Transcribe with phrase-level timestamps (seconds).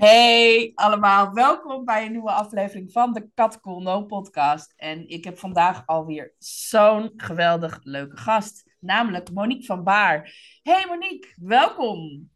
[0.00, 4.72] Hey allemaal, welkom bij een nieuwe aflevering van de Kat Cool No podcast.
[4.76, 10.34] En ik heb vandaag alweer zo'n geweldig leuke gast, namelijk Monique van Baar.
[10.62, 12.30] Hey Monique, welkom.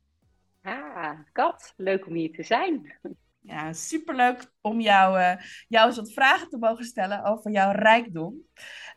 [0.63, 2.99] Ah, Kat, leuk om hier te zijn.
[3.41, 5.37] Ja, superleuk om jou, uh,
[5.69, 8.35] jou eens wat vragen te mogen stellen over jouw rijkdom.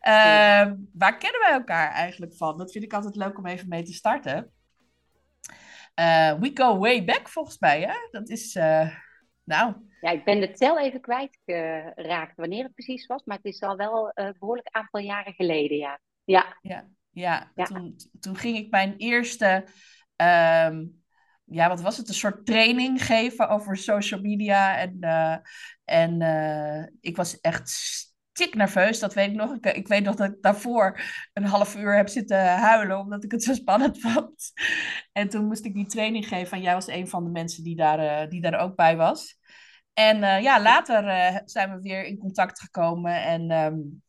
[0.02, 2.58] Uh, waar kennen wij elkaar eigenlijk van?
[2.58, 4.52] Dat vind ik altijd leuk om even mee te starten.
[6.00, 7.94] Uh, we go way back volgens mij, hè?
[8.12, 8.96] Dat is, uh,
[9.44, 9.76] nou...
[10.02, 13.76] Ja, ik ben de tel even kwijtgeraakt wanneer het precies was, maar het is al
[13.76, 16.00] wel een behoorlijk aantal jaren geleden, ja.
[16.24, 17.52] Ja, ja, ja.
[17.56, 17.64] ja.
[17.64, 19.66] Toen, toen ging ik mijn eerste,
[20.16, 21.04] um,
[21.44, 24.78] ja, wat was het, een soort training geven over social media.
[24.78, 25.38] En, uh,
[25.86, 27.70] en ik was echt
[28.38, 29.56] tik nerveus, dat weet ik nog.
[29.56, 31.00] Ik, ik, weet nog dat ik daarvoor
[31.34, 34.52] een half uur heb zitten huilen, omdat ik het zo spannend vond.
[35.12, 37.76] En toen moest ik die training geven en jij was een van de mensen die
[37.76, 39.38] daar, uh, die daar ook bij was.
[39.94, 41.04] En uh, ja, later
[41.46, 44.04] zijn we weer in contact gekomen en um,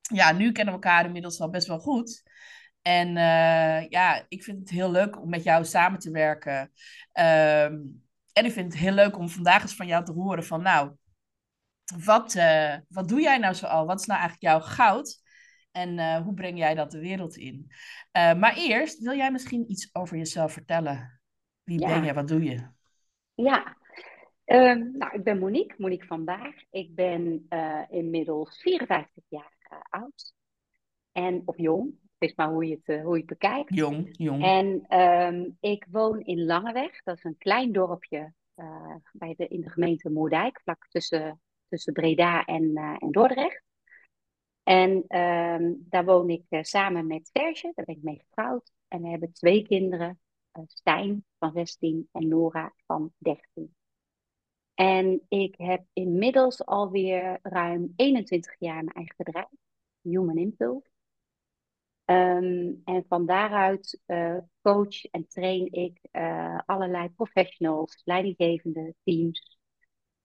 [0.00, 2.22] ja, nu kennen we elkaar inmiddels al best wel goed.
[2.82, 3.12] En
[3.88, 6.72] ja, ik vind het heel leuk om met jou samen te werken.
[7.12, 8.06] Um,
[8.38, 10.92] en ik vind het heel leuk om vandaag eens van jou te horen van, nou,
[11.96, 13.86] wat, uh, wat doe jij nou zoal?
[13.86, 15.22] Wat is nou eigenlijk jouw goud?
[15.70, 17.66] En uh, hoe breng jij dat de wereld in?
[18.16, 21.20] Uh, maar eerst, wil jij misschien iets over jezelf vertellen?
[21.62, 21.86] Wie ja.
[21.86, 22.12] ben je?
[22.12, 22.68] Wat doe je?
[23.34, 23.76] Ja,
[24.44, 26.66] um, nou, ik ben Monique, Monique van Baar.
[26.70, 27.46] Ik ben
[27.88, 30.34] inmiddels 54 jaar oud.
[31.12, 31.84] En, of jong,
[32.18, 33.74] het is maar hoe je het, hoe je het bekijkt.
[33.74, 34.44] Jong, jong.
[34.44, 37.02] En um, ik woon in Langeweg.
[37.02, 38.32] Dat is een klein dorpje
[39.12, 43.62] bij de, in de gemeente Moerdijk, vlak tussen tussen Breda en, uh, en Dordrecht.
[44.68, 48.72] En uh, daar woon ik uh, samen met Serge, daar ben ik mee getrouwd.
[48.88, 50.20] En we hebben twee kinderen,
[50.52, 53.74] uh, Stijn van 16 en Nora van 13.
[54.74, 59.48] En ik heb inmiddels alweer ruim 21 jaar mijn eigen bedrijf,
[60.00, 60.90] Human Impulse.
[62.04, 64.00] Um, en van daaruit
[64.62, 66.00] coach en train ik
[66.66, 69.57] allerlei professionals, leidinggevende teams,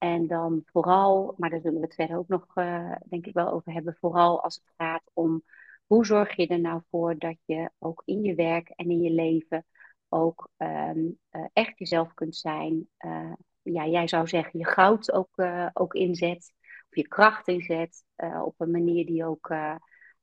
[0.04, 3.52] en dan vooral, maar daar zullen we het verder ook nog, uh, denk ik wel
[3.52, 5.44] over hebben, vooral als het gaat om
[5.86, 9.10] hoe zorg je er nou voor dat je ook in je werk en in je
[9.10, 9.66] leven
[10.10, 12.90] ook um, uh, echt jezelf kunt zijn.
[13.00, 15.42] Uh, ja, jij zou zeggen je goud ook,
[15.74, 16.54] ook inzet,
[16.90, 18.04] of je kracht inzet,
[18.44, 19.54] op een manier die ook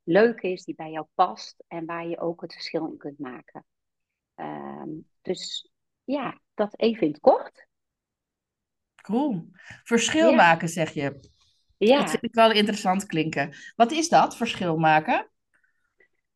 [0.02, 3.64] leuk is, die bij jou past en waar je ook het verschil in kunt maken.
[4.34, 5.70] Um, dus
[6.04, 7.68] ja, dat even in het kort.
[9.02, 9.50] Cool.
[9.84, 10.36] Verschil ja.
[10.36, 11.20] maken, zeg je.
[11.76, 11.98] Ja.
[11.98, 13.54] Dat vind ik wel interessant klinken.
[13.76, 15.30] Wat is dat, verschil maken?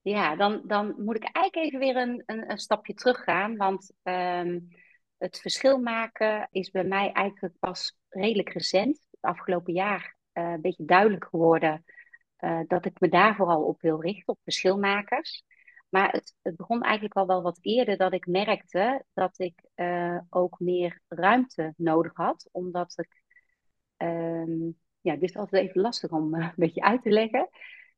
[0.03, 3.57] Ja, dan, dan moet ik eigenlijk even weer een, een, een stapje teruggaan.
[3.57, 4.69] Want um,
[5.19, 9.07] het verschil maken is bij mij eigenlijk pas redelijk recent.
[9.11, 11.85] Het afgelopen jaar uh, een beetje duidelijk geworden
[12.41, 15.45] uh, dat ik me daar vooral op wil richten, op verschilmakers.
[15.95, 20.59] Maar het, begon eigenlijk al wel wat eerder dat ik merkte dat ik uh, ook
[20.59, 22.49] meer ruimte nodig had.
[22.53, 23.23] Omdat ik,
[23.97, 27.49] um, ja, dit is altijd even lastig om uh, een beetje uit te leggen.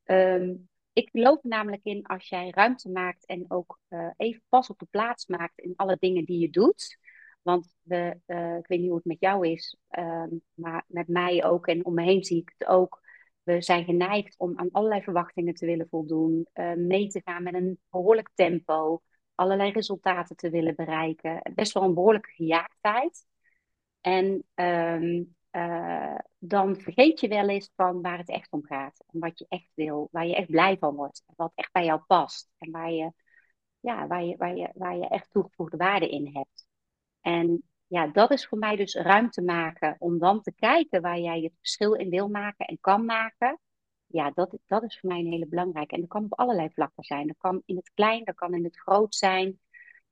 [0.05, 4.79] Um, ik geloof namelijk in als jij ruimte maakt en ook uh, even pas op
[4.79, 6.99] de plaats maakt in alle dingen die je doet.
[7.43, 8.21] Want we,
[8.59, 11.95] ik weet niet hoe het met jou is, um, maar met mij ook en om
[11.95, 13.01] me heen zie ik het ook
[13.47, 17.55] we zijn geneigd om aan allerlei verwachtingen te willen voldoen, uh, mee te gaan met
[17.55, 19.03] een behoorlijk tempo,
[19.35, 21.41] allerlei resultaten te willen bereiken.
[21.55, 23.27] Best wel een behoorlijke gejaagdheid.
[24.01, 29.05] En um, uh, dan vergeet je wel eens van waar het echt om gaat.
[29.13, 31.23] En wat je echt wil, waar je echt blij van wordt.
[31.37, 32.51] Wat echt bij jou past.
[32.59, 33.13] En waar je,
[33.81, 36.67] ja, waar je, waar je, waar je echt toegevoegde waarde in hebt.
[37.21, 41.41] En ja, dat is voor mij dus ruimte maken om dan te kijken waar jij
[41.41, 43.61] het verschil in wil maken en kan maken.
[44.07, 45.95] Ja, dat, dat is voor mij een hele belangrijke.
[45.95, 47.27] En dat kan op allerlei vlakken zijn.
[47.27, 49.61] Dat kan in het klein, dat kan in het groot zijn.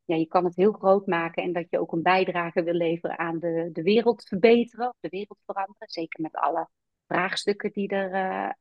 [0.04, 3.18] Ja, je kan het heel groot maken en dat je ook een bijdrage wil leveren
[3.18, 5.88] aan de, de wereld verbeteren of de wereld veranderen.
[5.88, 6.68] Zeker met alle
[7.06, 8.10] vraagstukken die er,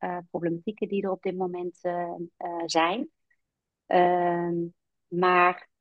[0.00, 1.78] uh, problematieken die er op dit moment
[2.66, 3.10] zijn.
[3.86, 4.54] Ehm,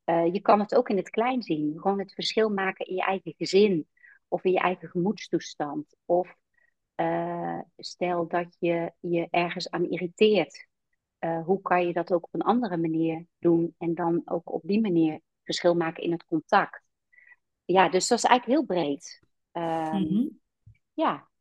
[0.04, 1.80] maar je kan het ook in het klein zien.
[1.80, 3.88] Gewoon het verschil maken in je eigen gezin
[4.28, 5.96] of in je eigen gemoedstoestand.
[6.06, 6.36] Of
[7.78, 10.68] stel dat je je ergens aan irriteert.
[11.46, 14.82] hoe kan je dat ook op een andere manier doen en dan ook op die
[14.82, 16.82] manier verschil maken in het contact?
[17.66, 19.22] Ja, dus dat is eigenlijk heel breed.
[19.52, 20.42] Um,
[20.94, 21.32] Ja.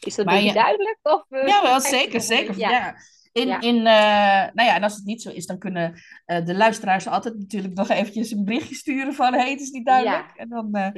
[0.00, 0.98] Is dat maar duidelijk?
[1.02, 2.58] Of, uh, ja, wel zeker, zeker.
[2.58, 2.96] Ja.
[3.32, 3.60] In, ja.
[3.60, 7.06] in, uh, nou ja, en als het niet zo is, dan kunnen uh, de luisteraars
[7.06, 10.26] altijd natuurlijk nog eventjes een berichtje sturen van, hé, hey, het is niet duidelijk.
[10.26, 10.36] Ja.
[10.36, 10.92] En dan,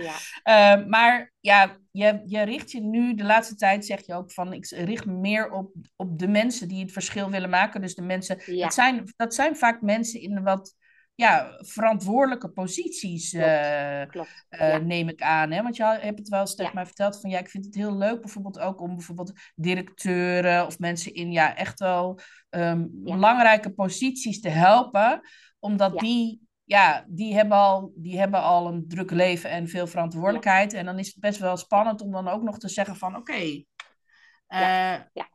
[0.44, 0.76] ja.
[0.76, 4.66] maar ja, je, je richt je nu, de laatste tijd zeg je ook van, ik
[4.68, 7.80] richt me meer op, op de mensen die het verschil willen maken.
[7.80, 10.74] Dus de mensen, dat, zijn, dat zijn vaak mensen in een wat
[11.18, 14.02] ja, verantwoordelijke posities, uh,
[14.82, 15.50] neem ik aan.
[15.50, 15.62] Hè?
[15.62, 17.96] Want je hebt het wel eens tegen mij verteld van ja, ik vind het heel
[17.96, 22.18] leuk bijvoorbeeld ook om bijvoorbeeld directeuren of mensen in ja, echt wel
[22.50, 25.20] um, belangrijke posities te helpen,
[25.58, 26.46] omdat die.
[26.64, 30.72] Ja, die hebben, al, die hebben al een druk leven en veel verantwoordelijkheid.
[30.72, 33.32] En dan is het best wel spannend om dan ook nog te zeggen van oké.
[33.32, 33.66] Okay,
[34.48, 35.28] ja, ja.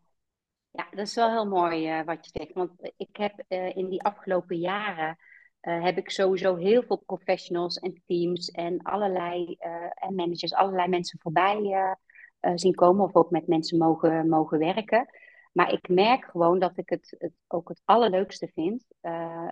[0.71, 2.53] ja, dat is wel heel mooi wat je zegt.
[2.53, 3.44] Want ik heb
[3.75, 5.18] in die afgelopen jaren
[5.63, 10.88] uh, heb ik sowieso heel veel professionals en teams en allerlei uh, en managers, allerlei
[10.88, 15.07] mensen voorbij uh, zien komen of ook met mensen mogen, mogen werken.
[15.51, 18.86] Maar ik merk gewoon dat ik het, het ook het allerleukste vind.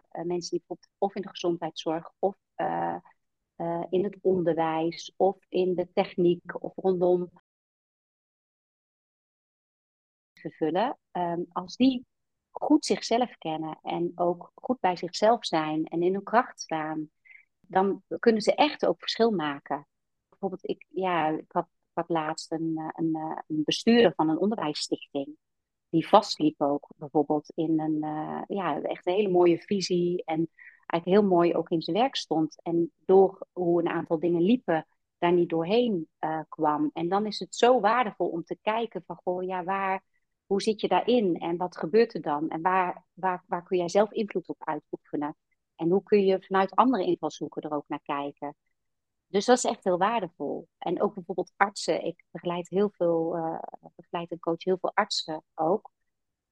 [0.10, 2.36] mensen die bijvoorbeeld of in de gezondheidszorg of
[3.90, 7.30] in het onderwijs of in de techniek of rondom
[10.34, 10.98] vervullen.
[11.12, 12.06] Um, als die
[12.62, 17.10] goed zichzelf kennen en ook goed bij zichzelf zijn en in hun kracht staan,
[17.60, 19.88] dan kunnen ze echt ook verschil maken.
[20.30, 24.40] Bijvoorbeeld, ik, ja, ik, had, ik laatst een, eh, een, eh, een bestuurder van een
[24.40, 25.36] onderwijsstichting.
[25.90, 30.24] Die vastliep ook bijvoorbeeld in een, uh, ja, echt een hele mooie visie.
[30.26, 30.50] En
[30.86, 32.62] eigenlijk heel mooi ook in zijn werk stond.
[32.62, 34.88] En door hoe een aantal dingen liepen,
[35.18, 36.10] daar niet doorheen
[36.50, 36.90] kwam.
[36.94, 40.04] En dan is het zo waardevol om te kijken van, goh, ja, waar,
[40.52, 42.50] hoe zit je daarin en wat gebeurt er dan?
[42.50, 45.36] En waar, waar, waar kun jij zelf invloed op uitoefenen?
[45.76, 48.56] En hoe kun je vanuit andere invalshoeken er ook naar kijken?
[49.28, 50.68] Dus dat is echt heel waardevol.
[50.78, 52.04] En ook bijvoorbeeld artsen.
[52.06, 53.60] Ik begeleid heel veel, uh,
[53.96, 55.92] begeleid en coach heel veel artsen ook.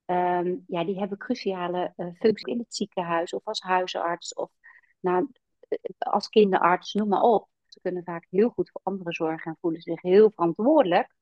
[0.06, 4.52] Ehm, ja, die hebben cruciale uh, functies in het ziekenhuis of als huisarts of
[5.00, 5.32] nou,
[5.68, 7.50] eh, als kinderarts, noem maar op.
[7.68, 11.18] Ze kunnen vaak heel goed voor anderen zorgen en voelen zich heel verantwoordelijk.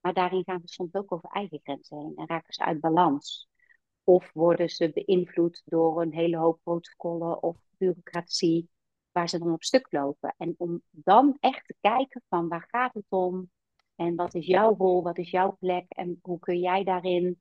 [0.00, 3.48] Maar daarin gaan ze soms ook over eigen grenzen heen en raken ze uit balans.
[4.04, 8.70] Of worden ze beïnvloed door een hele hoop protocollen of bureaucratie
[9.12, 10.34] waar ze dan op stuk lopen.
[10.36, 13.50] En om dan echt te kijken van waar gaat het om
[13.94, 17.40] en wat is jouw rol, wat is jouw plek en hoe kun jij daarin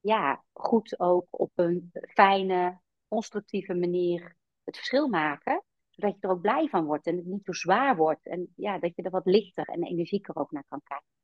[0.00, 5.62] ja, goed ook op een fijne, constructieve manier het verschil maken.
[5.90, 8.26] Zodat je er ook blij van wordt en het niet zo zwaar wordt.
[8.26, 11.17] En ja, dat je er wat lichter en energieker ook naar kan kijken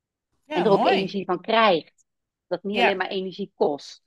[0.47, 2.07] en er ook energie van krijgt.
[2.47, 4.03] Dat niet alleen maar energie kost.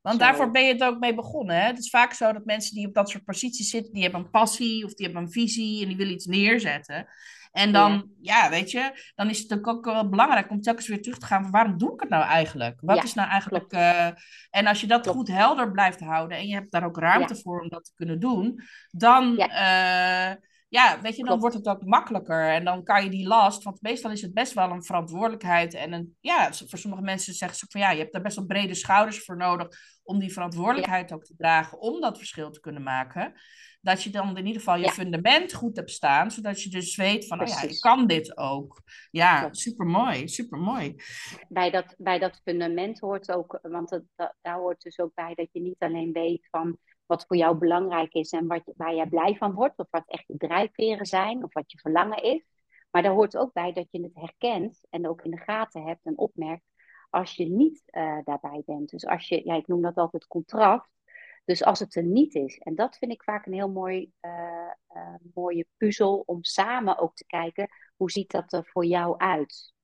[0.00, 1.56] Want daarvoor ben je het ook mee begonnen.
[1.56, 1.66] Hè?
[1.66, 4.30] Het is vaak zo dat mensen die op dat soort posities zitten, die hebben een
[4.30, 7.06] passie of die hebben een visie en die willen iets neerzetten.
[7.52, 11.02] En dan, ja, weet je, dan is het ook, ook wel belangrijk om telkens weer
[11.02, 12.80] terug te gaan van waarom doe ik het nou eigenlijk?
[12.80, 13.72] Wat is nou eigenlijk...
[13.72, 14.06] Uh,
[14.50, 17.60] en als je dat goed helder blijft houden en je hebt daar ook ruimte voor
[17.60, 19.40] om dat te kunnen doen, dan...
[19.40, 20.32] Uh,
[20.70, 22.48] ja, weet je, dan wordt het ook makkelijker.
[22.48, 25.74] En dan kan je die last, want meestal is het best wel een verantwoordelijkheid.
[25.74, 28.46] En een, ja, voor sommige mensen zeggen ze van ja, je hebt daar best wel
[28.46, 29.68] brede schouders voor nodig
[30.02, 33.32] om die verantwoordelijkheid ook te dragen, om dat verschil te kunnen maken.
[33.80, 37.26] Dat je dan in ieder geval je fundament goed hebt staan, zodat je dus weet
[37.26, 38.82] van, oh ja, ik kan dit ook.
[39.10, 40.94] Ja, super mooi, super mooi.
[41.48, 44.04] Bij dat, bij dat fundament hoort ook, want het,
[44.40, 46.78] daar hoort dus ook bij dat je niet alleen weet van
[47.10, 50.24] wat voor jou belangrijk is en wat, waar jij blij van wordt, of wat echt
[50.26, 52.44] je drijfveren zijn, of wat je verlangen is.
[52.90, 56.04] Maar daar hoort ook bij dat je het herkent en ook in de gaten hebt
[56.04, 56.64] en opmerkt
[57.10, 58.90] als je niet uh, daarbij bent.
[58.90, 60.88] Dus als je, ja, ik noem dat altijd contrast.
[61.44, 62.58] Dus als het er niet is.
[62.58, 67.14] En dat vind ik vaak een heel mooi, uh, uh, mooie puzzel om samen ook
[67.14, 69.74] te kijken hoe ziet dat er voor jou uit.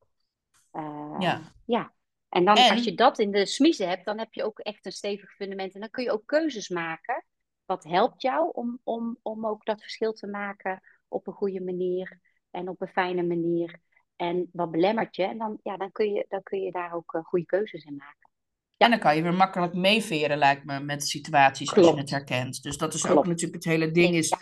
[1.18, 1.52] ja.
[1.64, 1.94] ja.
[2.28, 4.92] En dan als je dat in de smiezen hebt, dan heb je ook echt een
[4.92, 5.74] stevig fundament.
[5.74, 7.24] En dan kun je ook keuzes maken.
[7.64, 12.20] Wat helpt jou om, om, om ook dat verschil te maken op een goede manier
[12.50, 13.80] en op een fijne manier.
[14.16, 15.22] En wat belemmert je?
[15.22, 17.96] En dan, ja, dan, kun, je, dan kun je daar ook uh, goede keuzes in
[17.96, 18.30] maken.
[18.76, 18.84] Ja.
[18.84, 22.62] En dan kan je weer makkelijk meeveren, lijkt me, met situaties als je het herkent.
[22.62, 24.34] Dus dat is ook natuurlijk het hele ding is...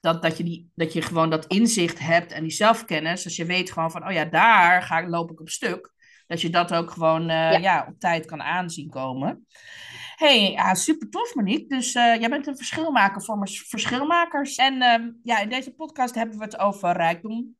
[0.00, 3.22] Dat, dat, je die, dat je gewoon dat inzicht hebt en die zelfkennis.
[3.22, 5.92] Dus je weet gewoon van, oh ja, daar ga, loop ik op stuk
[6.30, 7.24] dat je dat ook gewoon
[7.60, 7.86] ja.
[7.88, 9.46] op tijd kan aanzien komen.
[10.16, 11.66] hey, ja, super tof Monique.
[11.66, 14.56] Dus jij bent een verschilmaker voor verschilmakers.
[14.56, 17.58] En ehm, ja, in deze podcast hebben we het over rijkdom,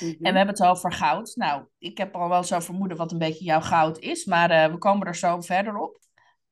[0.00, 0.34] en we mhm.
[0.34, 1.32] hebben het over goud.
[1.34, 4.72] Nou, ik heb al wel zo vermoeden wat een beetje jouw goud is, maar uh,
[4.72, 5.98] we komen er zo verder op.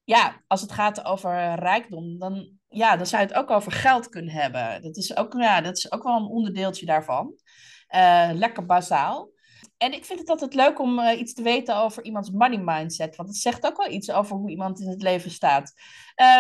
[0.05, 4.09] Ja, als het gaat over rijkdom, dan, ja, dan zou je het ook over geld
[4.09, 4.83] kunnen hebben.
[4.83, 7.35] Dat is ook, ja, dat is ook wel een onderdeeltje daarvan.
[7.95, 9.31] Uh, lekker bazaal.
[9.85, 13.17] En ik vind het altijd leuk om uh, iets te weten over iemands money mindset.
[13.17, 15.73] Want het zegt ook wel iets over hoe iemand in het leven staat.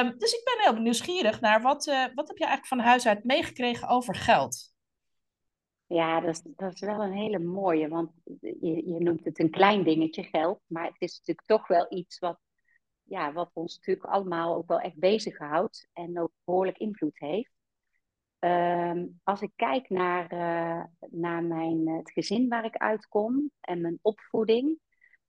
[0.02, 3.06] Um, dus ik ben heel nieuwsgierig naar wat, uh, wat heb je eigenlijk van huis
[3.06, 4.72] uit meegekregen over geld?
[5.86, 8.10] Ja, dat is, dat is wel een hele mooie, want
[8.40, 12.18] je, je noemt het een klein dingetje, geld, maar het is natuurlijk toch wel iets
[12.18, 12.38] wat,
[13.02, 17.53] ja, wat ons natuurlijk allemaal ook wel echt bezighoudt en ook behoorlijk invloed heeft.
[18.44, 23.98] Ehm, als ik kijk naar, uh, naar mijn, het gezin waar ik uitkom en mijn
[24.02, 24.78] opvoeding,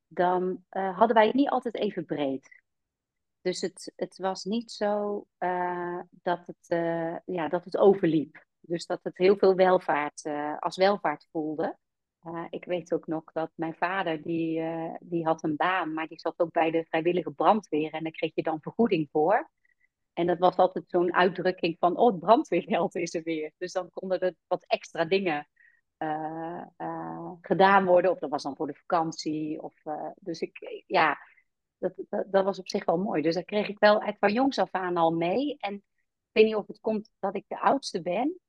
[0.07, 2.63] dan uh, hadden wij het niet altijd even breed.
[3.41, 5.25] Dus het, het was niet zo
[6.10, 6.67] dat, het,
[7.25, 8.45] ja, dat het overliep.
[8.60, 10.25] Dus dat het heel veel welvaart,
[10.60, 11.77] als welvaart voelde.
[12.50, 14.62] Ik weet ook nog dat mijn vader, die,
[15.00, 17.93] die had een baan, maar die zat ook bij de vrijwillige brandweer.
[17.93, 19.50] En daar kreeg je dan vergoeding voor.
[20.15, 23.51] En dat was altijd zo'n uitdrukking van, oh, het brandweergeld is er weer.
[23.57, 25.48] Dus dan konden er wat extra dingen
[27.41, 28.12] gedaan worden.
[28.12, 29.62] Of dat was dan voor de vakantie.
[29.62, 29.74] Of,
[30.15, 31.17] dus ik, ja,
[31.77, 31.93] dat,
[32.27, 33.22] dat, was op zich wel mooi.
[33.22, 35.57] Dus dat kreeg ik wel uit van jongs af aan al mee.
[35.57, 35.84] En ik
[36.31, 38.39] weet niet of het komt dat ik de oudste ben.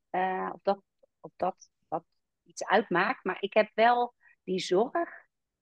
[0.53, 0.83] Of dat,
[1.21, 2.05] of dat, dat
[2.43, 3.25] iets uitmaakt.
[3.25, 5.11] Maar ik heb wel die zorg,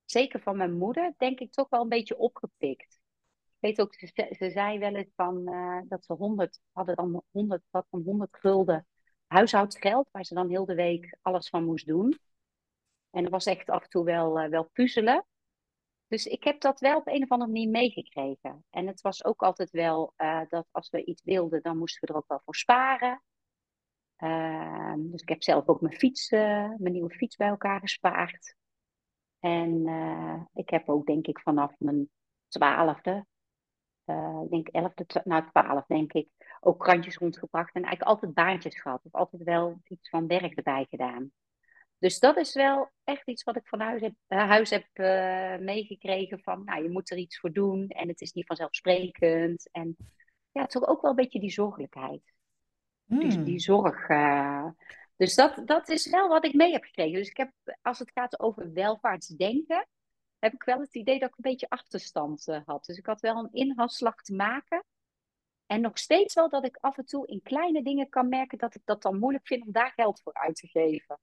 [0.05, 3.03] zeker van mijn moeder, denk ik toch wel een beetje opgepikt.
[3.65, 7.63] Weet ook, ze, ze zei wel eens van, uh, dat ze 100 hadden dan 100,
[7.71, 8.87] wat van 100 gulden
[9.27, 12.19] huishoudsgeld, waar ze dan heel de week alles van moest doen.
[13.11, 15.27] En dat was echt af en toe wel, uh, wel puzzelen.
[16.07, 18.65] Dus ik heb dat wel op een of andere manier meegekregen.
[18.71, 22.07] En het was ook altijd wel uh, dat als we iets wilden, dan moesten we
[22.07, 23.23] er ook wel voor sparen.
[24.17, 28.57] Ehm, dus ik heb zelf ook mijn fiets, mijn nieuwe fiets bij elkaar gespaard.
[29.39, 29.87] En
[30.55, 32.11] ik heb ook denk ik vanaf mijn
[32.49, 33.27] twaalfde,
[34.07, 36.29] uh, ik denk elfde, nou twaalf denk ik,
[36.61, 37.75] ook krantjes rondgebracht.
[37.75, 39.05] En eigenlijk altijd baantjes gehad.
[39.05, 41.33] Of altijd wel iets van werk erbij gedaan.
[41.99, 44.87] Dus dat is wel echt iets wat ik van huis heb, huis heb
[45.61, 46.41] meegekregen.
[46.41, 47.89] Van, nou, je moet er iets voor doen.
[47.89, 49.69] En het is niet vanzelfsprekend.
[49.71, 49.97] En
[50.53, 52.33] ja, toch ook wel een beetje die zorgelijkheid.
[53.05, 53.45] Die, hmm.
[53.45, 54.09] die zorg.
[54.09, 54.67] Uh,
[55.17, 57.19] dus dat, dat is wel wat ik mee heb gekregen.
[57.19, 59.87] Dus ik heb, als het gaat over welvaartsdenken,
[60.45, 62.85] heb ik wel het idee dat ik een beetje achterstand uh, had.
[62.85, 64.85] Dus ik had wel een inhaalslag te maken.
[65.67, 68.75] En nog steeds wel dat ik af en toe in kleine dingen kan merken dat
[68.75, 71.19] ik dat dan moeilijk vind om daar geld voor uit te geven.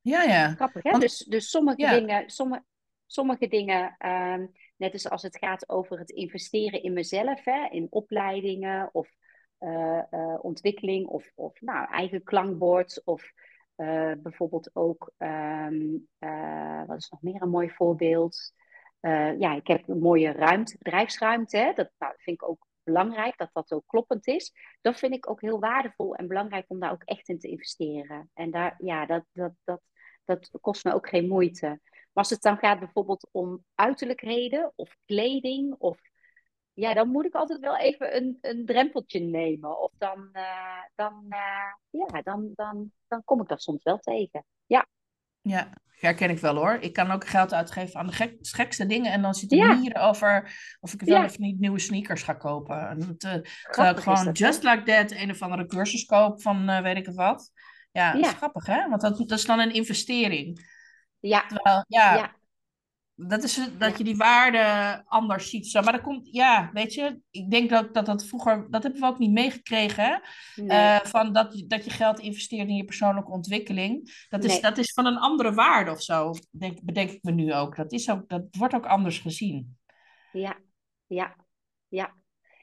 [0.00, 0.54] Ja, ja.
[0.54, 0.98] Grappig, hè?
[0.98, 2.64] Dus, dus sommige dingen, sommige,
[3.06, 4.46] sommige dingen uh,
[4.76, 9.08] net als als het gaat over het investeren in mezelf, hè, in opleidingen of
[9.60, 13.32] uh, ontwikkeling of, of nou, eigen klankbord of
[13.80, 16.08] uh, bijvoorbeeld ook, um,
[16.86, 18.52] wat is nog meer een mooi voorbeeld?
[19.38, 21.56] ja, ik heb een mooie ruimte, bedrijfsruimte.
[21.56, 21.72] Hè?
[21.72, 24.52] Dat nou, vind ik ook belangrijk, dat dat ook kloppend is.
[24.80, 28.30] Dat vind ik ook heel waardevol en belangrijk om daar ook echt in te investeren.
[28.34, 29.80] En daar, ja, dat, dat, dat,
[30.24, 31.66] dat kost me ook geen moeite.
[31.66, 36.00] Maar als het dan gaat bijvoorbeeld om uiterlijkheden of kleding of
[36.80, 39.80] ja, dan moet ik altijd wel even een, een drempeltje nemen.
[39.82, 44.44] Of dan, uh, dan, uh, ja, dan, dan, dan kom ik dat soms wel tegen.
[44.66, 44.86] Ja.
[45.40, 46.78] Ja, herken ik wel hoor.
[46.80, 49.12] Ik kan ook geld uitgeven aan de gek, gekste dingen.
[49.12, 49.78] En dan zit er ja.
[49.78, 51.24] hier over of ik wel ja.
[51.24, 52.88] of niet nieuwe sneakers ga kopen.
[52.88, 53.34] En het, uh,
[53.70, 57.14] terwijl ik gewoon just like that een of andere cursus koop van weet ik het
[57.14, 57.52] wat.
[57.92, 58.88] Ja, dat is grappig hè.
[58.88, 60.68] Want dat, dat is dan een investering.
[61.18, 61.46] Ja.
[61.46, 62.34] Terwijl, ja,
[63.28, 65.66] dat is dat je die waarde anders ziet.
[65.66, 65.80] Zo.
[65.82, 69.06] Maar dat komt, ja, weet je, ik denk dat, dat dat vroeger, dat hebben we
[69.06, 70.22] ook niet meegekregen.
[70.54, 70.68] Nee.
[70.68, 74.24] Uh, van dat, dat je geld investeert in je persoonlijke ontwikkeling.
[74.28, 74.60] Dat is, nee.
[74.60, 77.76] dat is van een andere waarde of zo, denk, bedenk ik me nu ook.
[77.76, 78.28] Dat, is ook.
[78.28, 79.78] dat wordt ook anders gezien.
[80.32, 80.56] Ja,
[81.06, 81.36] ja,
[81.88, 82.18] ja.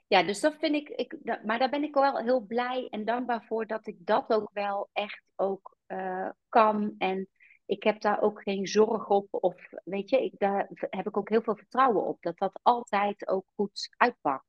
[0.08, 3.06] Ja, dus dat vind ik, ik dat, maar daar ben ik wel heel blij en
[3.06, 6.96] dankbaar voor dat ik dat ook wel echt ook uh, kan.
[6.98, 7.28] En
[7.68, 9.28] ik heb daar ook geen zorg op.
[9.30, 12.22] Of weet je, ik, daar heb ik ook heel veel vertrouwen op.
[12.22, 14.46] Dat dat altijd ook goed uitpakt.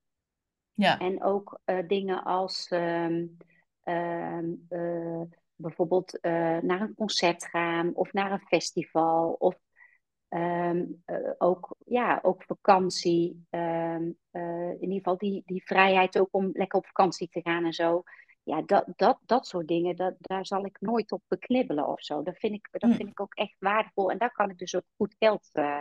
[0.73, 0.99] Ja.
[0.99, 3.37] En ook uh, dingen als um,
[3.85, 5.23] um, uh,
[5.55, 9.33] bijvoorbeeld uh, naar een concert gaan of naar een festival.
[9.33, 9.57] Of
[10.29, 11.03] um,
[11.39, 13.47] ook, ja, ook vakantie.
[13.51, 18.03] in ieder geval die, die vrijheid ook om lekker op vakantie te gaan en zo
[18.49, 22.23] ja, dat, dat, dat soort dingen, dat, daar zal ik nooit op beknibbelen of zo.
[22.23, 22.97] Dat vind, ik, dat hm.
[22.97, 24.11] vind ik ook echt waardevol.
[24.11, 25.81] En daar kan ik dus ook goed geld uh,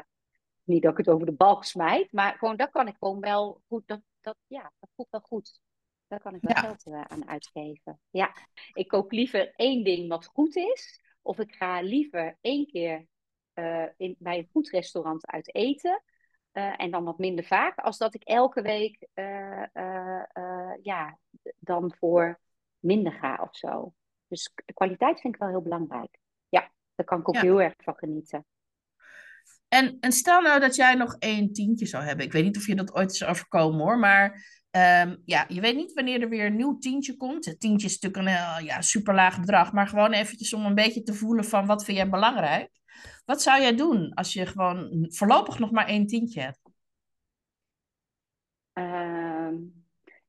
[0.64, 3.62] niet dat ik het over de balk smijt, maar gewoon dat kan ik gewoon wel
[3.68, 3.88] goed.
[3.88, 5.60] Dat, dat, ja, dat voelt wel goed.
[6.08, 8.00] Daar kan ik wel geld uh, aan uitgeven.
[8.10, 8.36] Ja,
[8.74, 11.02] ik koop liever één ding wat goed is.
[11.22, 13.08] Of ik ga liever één keer
[13.54, 16.04] uh, in, bij een goed restaurant uit eten.
[16.54, 17.80] Uh, en dan wat minder vaak.
[17.80, 19.08] Als dat ik elke week
[20.82, 21.20] ja,
[21.60, 22.40] dan voor
[22.80, 23.94] minder ga of zo.
[24.28, 26.20] Dus kwaliteit vind ik wel heel belangrijk.
[26.50, 28.46] Ja, daar kan ik ook heel erg van genieten.
[29.68, 32.26] En, en stel nou dat jij nog één tientje zou hebben.
[32.26, 34.00] Ik weet niet of je dat ooit is overkomen hoor.
[34.00, 34.30] Maar
[34.72, 37.46] um, ja, je weet niet wanneer er weer een nieuw tientje komt.
[37.46, 39.74] Het tientje is natuurlijk een ja, super laag bedrag.
[39.74, 42.72] Maar gewoon eventjes om een beetje te voelen van wat vind jij belangrijk.
[43.26, 46.60] Wat zou jij doen als je gewoon voorlopig nog maar één tientje hebt?
[48.74, 49.52] Uh,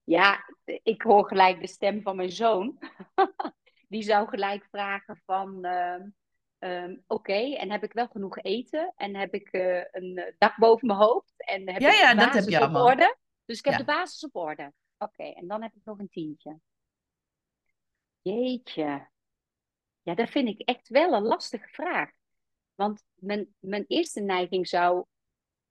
[0.05, 0.48] ja,
[0.83, 2.79] ik hoor gelijk de stem van mijn zoon.
[3.89, 5.67] Die zou gelijk vragen van...
[5.67, 5.97] Uh,
[6.61, 7.55] Um, Oké, okay.
[7.55, 8.93] en heb ik wel genoeg eten?
[8.97, 11.33] En heb ik uh, een dak boven mijn hoofd?
[11.37, 12.87] En heb ja, ik ja, dat heb je allemaal.
[12.87, 13.17] Orde?
[13.45, 13.79] Dus ik heb ja.
[13.79, 14.73] de basis op orde.
[14.99, 15.33] Oké, okay.
[15.33, 16.59] en dan heb ik nog een tientje.
[18.23, 19.09] Jeetje.
[20.03, 22.11] Ja, dat vind ik echt wel een lastige vraag.
[22.75, 25.05] Want mijn, mijn eerste neiging zou,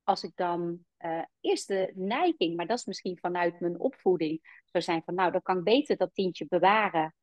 [0.08, 5.04] als ik dan, uh, eerste neiging, maar dat is misschien vanuit mijn opvoeding, zou zijn
[5.04, 7.16] van, nou, dan kan ik beter dat tientje bewaren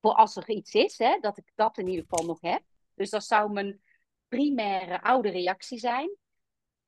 [0.00, 2.62] voor als er iets is, hè, dat ik dat in ieder geval nog heb.
[2.94, 3.80] Dus dat zou mijn
[4.28, 6.16] primaire oude reactie zijn.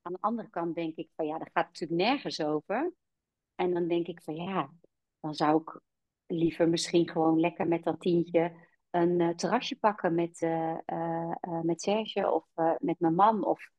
[0.01, 2.93] Aan de andere kant denk ik van ja, dat gaat natuurlijk nergens over.
[3.55, 4.73] En dan denk ik van ja,
[5.19, 5.81] dan zou ik
[6.25, 8.53] liever misschien gewoon lekker met dat tientje
[8.89, 11.31] een uh, terrasje pakken met, uh,
[11.61, 12.45] met Serge of
[12.79, 13.45] met mijn man.
[13.45, 13.73] Of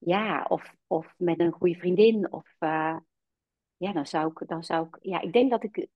[0.00, 2.32] ja, of, of met een goede vriendin.
[2.32, 2.56] Of
[3.80, 5.88] ja, dan zou ik, dan zou ik, ja, ik denk dat ik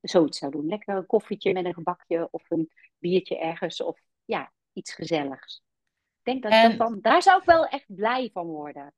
[0.00, 0.66] zoiets zou doen.
[0.66, 3.82] Lekker een koffietje met een gebakje of een biertje ergens.
[3.82, 5.62] Of ja, iets gezelligs.
[6.18, 8.94] Ik denk dat, en, dat dan, daar zou ik wel echt blij van worden.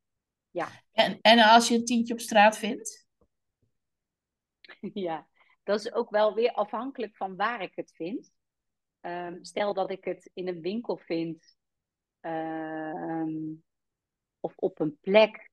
[0.51, 0.69] Ja.
[0.93, 3.07] En, en als je een tientje op straat vindt?
[5.09, 5.29] ja,
[5.63, 8.33] dat is ook wel weer afhankelijk van waar ik het vind.
[9.01, 11.57] Um, stel dat ik het in een winkel vind
[12.21, 13.65] um,
[14.45, 15.51] of op een plek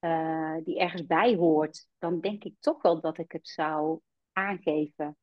[0.00, 4.00] uh, die ergens bij hoort, dan denk ik toch wel dat ik het zou
[4.32, 5.16] aangeven.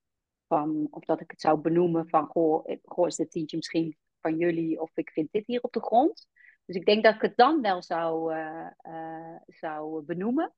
[0.47, 4.37] Van, of dat ik het zou benoemen van, goh, goh, is dit tientje misschien van
[4.37, 6.27] jullie of ik vind dit hier op de grond.
[6.65, 10.53] Dus ik denk dat ik het dan wel zou, uh, uh, zou benoemen.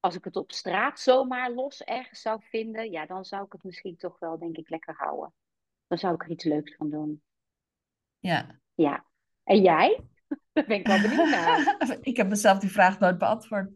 [0.00, 3.62] Als ik het op straat zomaar los ergens zou vinden, ja, dan zou ik het
[3.62, 5.34] misschien toch wel, denk ik, lekker houden.
[5.86, 7.22] Dan zou ik er iets leuks van doen.
[8.18, 8.60] Ja.
[8.74, 9.06] Ja.
[9.44, 10.00] En jij?
[10.52, 11.76] Daar ben ik wel benieuwd naar.
[12.00, 13.68] ik heb mezelf die vraag nooit beantwoord.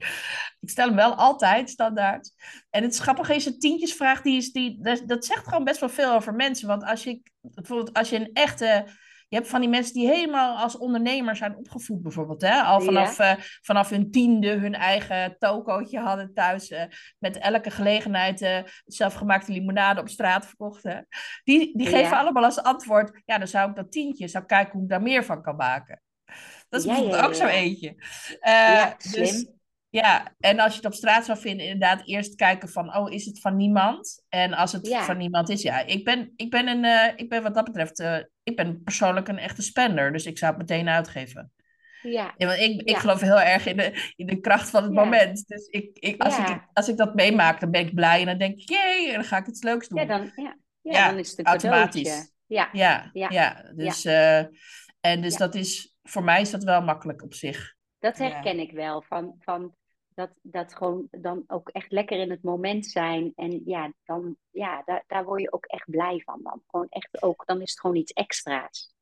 [0.60, 2.32] Ik stel hem wel altijd standaard.
[2.70, 6.12] En het grappige is, een tientjesvraag, die is, die, dat, zegt gewoon best wel veel
[6.12, 6.68] over mensen.
[6.68, 8.86] Want als je bijvoorbeeld als je een echte
[9.28, 12.40] je hebt van die mensen die helemaal als ondernemer zijn opgevoed, bijvoorbeeld.
[12.40, 12.60] Hè?
[12.60, 13.36] Al vanaf, ja.
[13.36, 16.70] uh, vanaf hun tiende hun eigen tokootje hadden thuis.
[16.70, 16.82] Uh,
[17.18, 21.06] met elke gelegenheid uh, zelfgemaakte limonade op straat verkochten.
[21.44, 22.20] Die, die geven ja.
[22.20, 25.24] allemaal als antwoord: ja, dan zou ik dat tientje, zou kijken hoe ik daar meer
[25.24, 26.00] van kan maken.
[26.68, 27.94] Dat is bijvoorbeeld ook zo eentje.
[28.40, 29.24] ja, slim.
[29.24, 29.46] Dus,
[29.90, 33.24] ja, en als je het op straat zou vinden, inderdaad eerst kijken van, oh, is
[33.24, 34.22] het van niemand?
[34.28, 35.04] En als het ja.
[35.04, 38.00] van niemand is, ja, ik ben, ik ben, een, uh, ik ben wat dat betreft,
[38.00, 41.52] uh, ik ben persoonlijk een echte spender, dus ik zou het meteen uitgeven.
[42.02, 42.34] Ja.
[42.36, 42.98] ja want ik, ik ja.
[42.98, 45.04] geloof heel erg in de, in de kracht van het ja.
[45.04, 45.44] moment.
[45.46, 48.38] Dus ik, ik, als, ik, als ik dat meemaak, dan ben ik blij en dan
[48.38, 50.00] denk ik, jee, en dan ga ik iets leuks doen.
[50.00, 50.56] Ja, dan, ja.
[50.82, 52.34] ja, dan is het een automatisch.
[52.46, 52.68] Ja.
[52.72, 53.62] Ja, ja.
[53.74, 54.40] Dus, uh,
[55.10, 57.74] en dus dat is, voor mij is dat wel makkelijk op zich.
[57.98, 59.02] Dat herken ik wel.
[59.02, 59.74] Van, van
[60.08, 63.32] dat, dat gewoon dan ook echt lekker in het moment zijn.
[63.34, 66.40] En ja, dan, ja daar, daar word je ook echt blij van.
[66.42, 66.62] Dan.
[66.66, 68.94] Gewoon echt ook, dan is het gewoon iets extra's.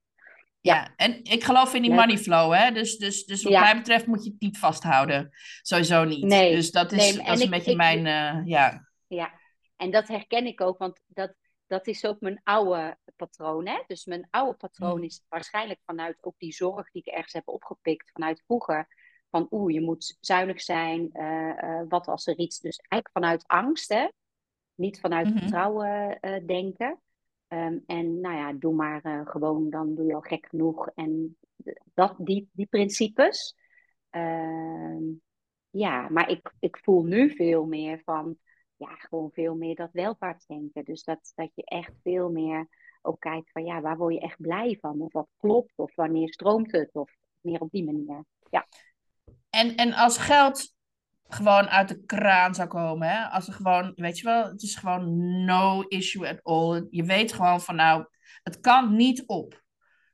[0.61, 2.71] Ja, ja en ik geloof in die money flow, hè.
[2.71, 3.61] Dus, dus, dus wat ja.
[3.61, 5.31] mij betreft moet je het niet vasthouden.
[5.63, 6.25] Sowieso niet.
[6.25, 6.55] Nee.
[6.55, 8.89] Dus dat is, nee, dat is een ik, beetje ik, mijn, uh, ja.
[9.07, 9.33] Ja,
[9.77, 11.35] en dat herken ik ook, want dat,
[11.67, 13.67] dat is ook mijn oude patroon.
[13.67, 13.83] Hè?
[13.87, 18.11] Dus mijn oude patroon is waarschijnlijk vanuit ook die zorg die ik ergens heb opgepikt
[18.13, 18.89] vanuit vroeger
[19.31, 22.61] van oeh, je moet zuinig zijn, uh, uh, wat als er iets.
[22.61, 24.09] Dus eigenlijk vanuit angst, hè?
[24.75, 25.39] niet vanuit Mhm.
[25.39, 27.01] vertrouwen uh, denken.
[27.49, 30.89] Um, en nou ja, doe maar gewoon, dan doe je al gek genoeg.
[30.95, 31.37] En
[31.95, 33.57] dat, die, die principes.
[34.11, 35.03] Ehm,
[35.71, 38.39] ja, maar ik, ik voel nu veel meer van,
[38.77, 40.85] ja, gewoon veel meer dat welvaartsdenken.
[40.85, 42.69] Dus dat, dat je echt veel meer
[43.03, 45.01] ook kijkt van, ja, waar word je echt blij van?
[45.01, 45.73] Of wat klopt?
[45.77, 46.95] Of wanneer stroomt het?
[46.95, 48.25] Of meer op die manier.
[48.51, 48.67] Ja.
[49.51, 50.75] En, en als geld
[51.29, 53.25] gewoon uit de kraan zou komen, hè?
[53.25, 56.87] als er gewoon, weet je wel, het is gewoon no issue at all.
[56.91, 58.07] Je weet gewoon van nou,
[58.43, 59.63] het kan niet op.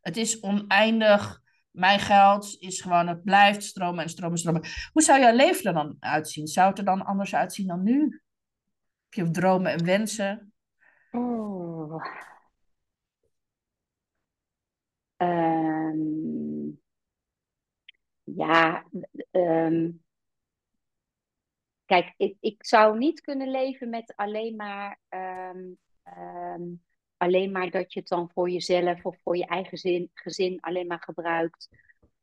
[0.01, 4.63] Het is oneindig mijn geld is gewoon, het blijft stromen en stromen en stromen.
[4.93, 6.47] Hoe zou jouw leven er dan uitzien?
[6.47, 8.23] Zou het er dan anders uitzien dan nu?
[9.11, 10.53] Heb je dromen en wensen?
[15.17, 16.71] Ehm,
[18.25, 18.85] ja,
[19.31, 19.91] ehm,
[21.85, 25.59] kijk, ik, ik zou niet kunnen leven met alleen maar, ehm,
[27.17, 30.87] alleen maar dat je het dan voor jezelf of voor je eigen zin, gezin alleen
[30.87, 31.69] maar gebruikt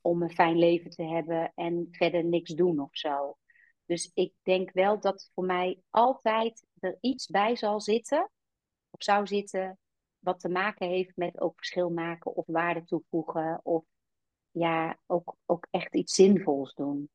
[0.01, 3.37] om een fijn leven te hebben en verder niks doen of zo.
[3.85, 8.29] Dus ik denk wel dat voor mij altijd er iets bij zal zitten,
[8.89, 9.79] of zou zitten,
[10.19, 13.83] wat te maken heeft met ook verschil maken of waarde toevoegen of
[14.51, 17.09] ja, ook, ook echt iets zinvols doen.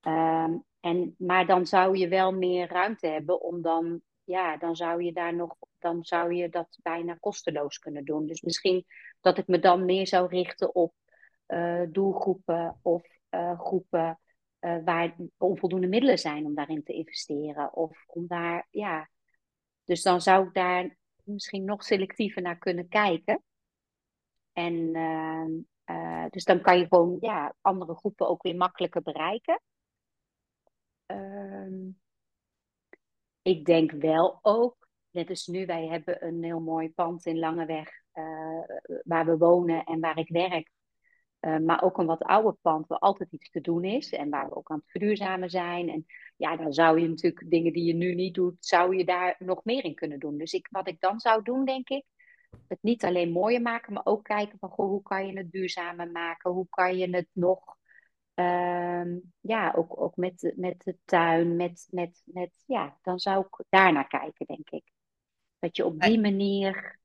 [0.00, 5.02] Um, en, maar dan zou je wel meer ruimte hebben om dan, ja, dan zou
[5.02, 8.26] je daar nog, dan zou je dat bijna kosteloos kunnen doen.
[8.26, 8.84] Dus misschien
[9.20, 10.94] dat ik me dan meer zou richten op
[11.46, 14.20] uh, doelgroepen of uh, groepen
[14.66, 17.74] uh, waar onvoldoende middelen zijn om daarin te investeren.
[17.74, 19.08] Of om daar, ja.
[19.84, 23.42] Dus dan zou ik daar misschien nog selectiever naar kunnen kijken.
[24.52, 25.50] En ehm,
[25.96, 29.60] uh, dus dan kan je gewoon ja, andere groepen ook weer makkelijker bereiken.
[31.06, 31.92] Uh,
[33.42, 38.02] ik denk wel ook, net als nu, wij hebben een heel mooi pand in Langeweg
[38.14, 38.62] uh,
[39.04, 40.70] waar we wonen en waar ik werk.
[41.40, 44.48] Uh, maar ook een wat ouder pand waar altijd iets te doen is en waar
[44.48, 45.88] we ook aan het verduurzamen zijn.
[45.88, 49.36] En ja, dan zou je natuurlijk dingen die je nu niet doet, zou je daar
[49.38, 50.38] nog meer in kunnen doen.
[50.38, 52.04] Dus ik, wat ik dan zou doen, denk ik,
[52.68, 56.10] het niet alleen mooier maken, maar ook kijken van goh, hoe kan je het duurzamer
[56.10, 56.50] maken?
[56.50, 57.76] Hoe kan je het nog,
[58.34, 63.64] uh, ja, ook, ook met, met de tuin, met, met, met, ja, dan zou ik
[63.68, 64.84] daar naar kijken, denk ik.
[65.58, 66.98] Dat je op die manier,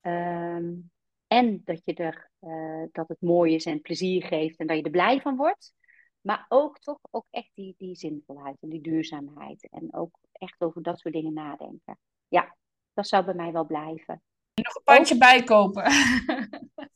[0.00, 0.90] um,
[1.26, 4.82] en dat je er, uh, dat het mooi is en plezier geeft en dat je
[4.82, 5.74] er blij van wordt.
[6.20, 9.68] Maar ook toch ook echt die, die zinvolheid en die duurzaamheid.
[9.70, 11.98] En ook echt over dat soort dingen nadenken.
[12.28, 12.56] Ja,
[12.94, 14.22] dat zou bij mij wel blijven.
[14.54, 15.84] Nog een pandje bijkopen.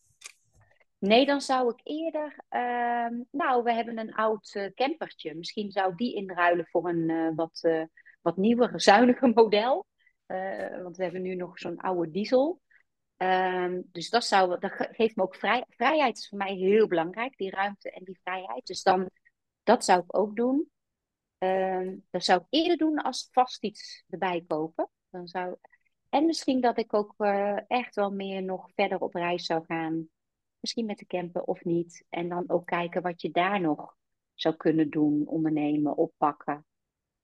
[1.00, 2.44] Nee, dan zou ik eerder.
[2.50, 5.34] Uh, nou, we hebben een oud uh, campertje.
[5.34, 7.68] Misschien zou die inruilen voor een uh, wat,
[8.20, 9.86] wat nieuwer, zuiniger model.
[10.82, 12.60] want we hebben nu nog zo'n oude diesel.
[13.22, 16.18] Um, dus dat, zou, dat geeft me ook vrij, vrijheid.
[16.18, 18.66] is voor mij heel belangrijk, die ruimte en die vrijheid.
[18.66, 19.10] Dus dan,
[19.62, 20.70] dat zou ik ook doen.
[21.38, 24.90] Um, dat zou ik eerder doen als vast iets erbij kopen.
[25.10, 25.56] Dan zou,
[26.08, 30.08] en misschien dat ik ook uh, echt wel meer nog verder op reis zou gaan.
[30.60, 32.04] Misschien met de camper of niet.
[32.08, 33.96] En dan ook kijken wat je daar nog
[34.34, 36.66] zou kunnen doen, ondernemen, oppakken.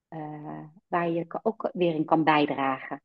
[0.08, 3.02] Uh, waar je ook weer in kan bijdragen.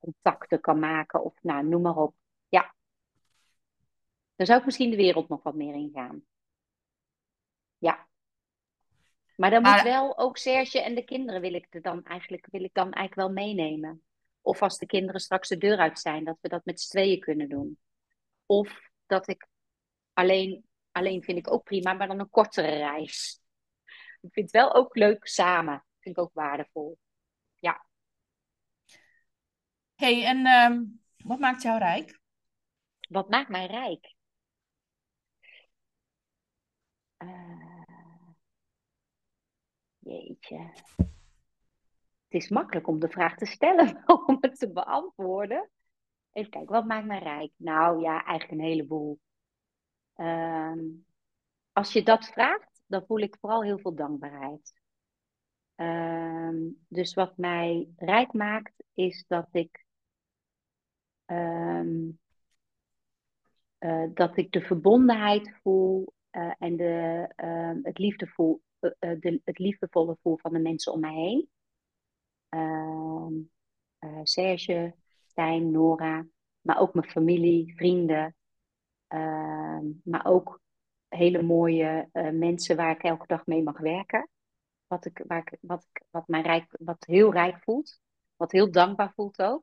[0.00, 1.24] Contacten kan maken.
[1.24, 2.14] Of nou, noem maar op.
[2.48, 2.74] Ja.
[4.36, 6.24] Dan zou ik misschien de wereld nog wat meer ingaan.
[7.78, 8.08] Ja.
[9.36, 12.64] Maar dan moet wel ook Serge en de kinderen wil ik, er dan eigenlijk, wil
[12.64, 14.02] ik dan eigenlijk wel meenemen.
[14.40, 17.20] Of als de kinderen straks de deur uit zijn, dat we dat met z'n tweeën
[17.20, 17.78] kunnen doen.
[18.46, 19.48] Of dat ik
[20.12, 23.40] alleen, alleen vind ik ook prima, maar dan een kortere reis.
[24.20, 25.84] Ik vind het wel ook leuk samen.
[25.98, 26.98] Vind ik ook waardevol.
[30.00, 30.80] Hey, en uh,
[31.24, 32.20] wat maakt jou rijk?
[33.08, 34.14] Wat maakt mij rijk?
[37.18, 38.32] Uh,
[39.98, 40.72] jeetje
[42.30, 45.70] het is makkelijk om de vraag te stellen, om het te beantwoorden.
[46.32, 47.52] Even kijken, wat maakt mij rijk?
[47.56, 49.20] Nou ja, eigenlijk een heleboel.
[50.16, 50.72] Uh,
[51.72, 54.72] als je dat vraagt, dan voel ik vooral heel veel dankbaarheid.
[55.76, 59.84] Uh, dus wat mij rijk maakt, is dat ik,
[61.30, 62.08] uh,
[64.14, 68.18] dat ik de verbondenheid voel uh, en de, ehm, het, uh,
[69.20, 71.48] de, het liefdevolle voel van de mensen om mij heen
[74.00, 74.94] uh, Serge,
[75.26, 76.26] Stijn, Nora,
[76.60, 78.34] maar ook mijn familie, vrienden,
[80.04, 80.60] maar ook
[81.08, 84.28] hele mooie mensen waar ik elke dag mee mag werken.
[84.86, 88.00] Wat, ik, waar ik, wat, ik, wat, mij rijk, wat heel rijk voelt,
[88.36, 89.62] wat heel dankbaar voelt ook.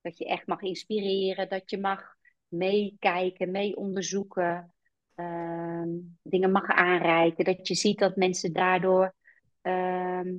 [0.00, 2.14] Dat je echt mag inspireren, dat je mag
[2.48, 4.74] meekijken, mee onderzoeken,
[5.14, 5.88] ehm,
[6.22, 7.44] dingen mag aanreiken.
[7.44, 9.14] Dat je ziet dat mensen daardoor
[9.60, 10.36] ehm,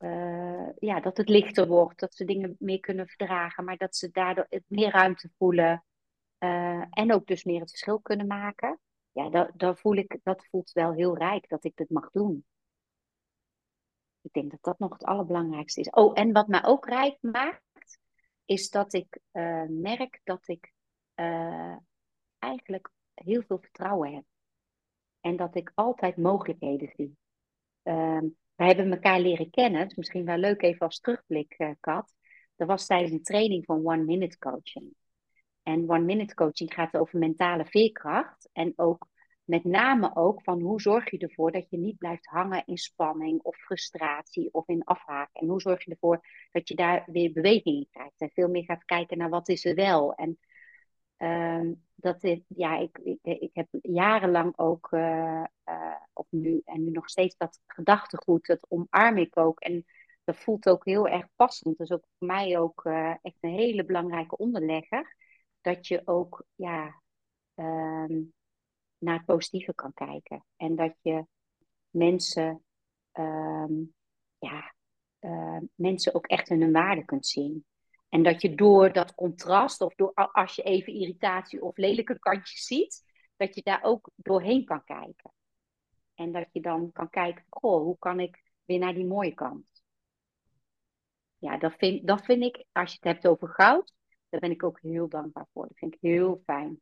[0.00, 4.10] uh, ja, dat het lichter wordt, dat ze dingen meer kunnen verdragen, maar dat ze
[4.10, 5.84] daardoor meer ruimte voelen
[6.38, 8.78] uh, en ook dus meer het verschil kunnen maken.
[9.12, 12.44] Ja, dat, dat, voel ik, dat voelt wel heel rijk dat ik dit mag doen.
[14.20, 15.90] Ik denk dat dat nog het allerbelangrijkste is.
[15.90, 17.98] Oh, en wat mij ook rijk maakt,
[18.50, 20.72] is dat ik uh, merk dat ik
[22.38, 24.24] eigenlijk heel veel vertrouwen heb.
[25.20, 27.16] en dat ik altijd mogelijkheden zie.
[27.82, 32.14] Um, we hebben elkaar leren kennen, is misschien wel leuk even als terugblik, uh, Kat.
[32.56, 34.94] Dat was tijdens een training van One Minute Coaching.
[35.62, 39.06] En One Minute Coaching gaat over mentale veerkracht en ook
[39.50, 43.40] met name ook van hoe zorg je ervoor dat je niet blijft hangen in spanning
[43.42, 45.40] of frustratie of in afhaken.
[45.40, 48.64] En hoe zorg je ervoor dat je daar weer beweging in krijgt en veel meer
[48.64, 50.14] gaat kijken naar wat is er wel.
[50.14, 50.38] En
[51.18, 55.44] uh, dat is, ja, ik, ik, ik heb jarenlang ook, uh,
[56.12, 59.60] of nu en nu nog steeds dat gedachtegoed, dat omarm ik ook.
[59.60, 59.84] En
[60.24, 61.78] dat voelt ook heel erg passend.
[61.78, 65.16] Dus ook voor mij ook uh, echt een hele belangrijke onderlegger.
[65.60, 67.02] Dat je ook, ja,
[67.54, 68.22] ehm,
[69.00, 70.44] naar het positieve kan kijken.
[70.56, 71.26] En dat je
[71.90, 72.64] mensen,
[73.12, 73.94] um,
[74.38, 74.74] ja,
[75.20, 77.64] uh, mensen ook echt in hun waarde kunt zien.
[78.08, 82.64] En dat je door dat contrast, of door als je even irritatie of lelijke kantjes
[82.64, 83.02] ziet,
[83.36, 85.32] dat je daar ook doorheen kan kijken.
[86.14, 89.82] En dat je dan kan kijken, goh, hoe kan ik weer naar die mooie kant?
[91.38, 93.94] Ja, dat vind, dat vind ik, als je het hebt over goud,
[94.28, 95.66] daar ben ik ook heel dankbaar voor.
[95.68, 96.80] Dat vind ik heel fijn.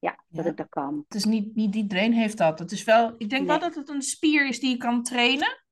[0.00, 1.04] Ja, dat ik dat kan.
[1.08, 2.58] Het is niet, niet iedereen heeft dat.
[2.58, 5.64] Het is wel, ik denk wel dat het een spier is die je kan trainen.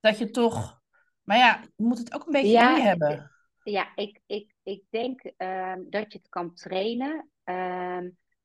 [0.00, 0.80] Dat je toch,
[1.22, 3.30] maar ja, je moet het ook een beetje ja, in hebben.
[3.62, 7.30] Ja, ik, ik, ik denk uh, dat je het kan trainen.
[7.44, 7.98] Uh,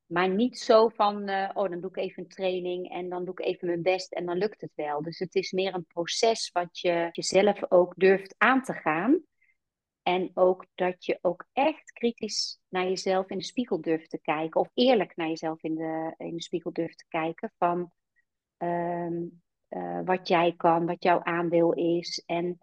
[0.05, 3.33] maar niet zo van, uh, oh, dan doe ik even een training en dan doe
[3.33, 5.01] ik even mijn best en dan lukt het wel.
[5.01, 9.21] Dus het is meer een proces wat je jezelf ook durft aan te gaan.
[10.03, 14.61] En ook dat je ook echt kritisch naar jezelf in de spiegel durft te kijken.
[14.61, 17.53] Of eerlijk naar jezelf in de, in de spiegel durft te kijken.
[17.57, 17.91] Van
[18.57, 19.21] uh,
[19.69, 22.23] uh, wat jij kan, wat jouw aandeel is.
[22.25, 22.59] En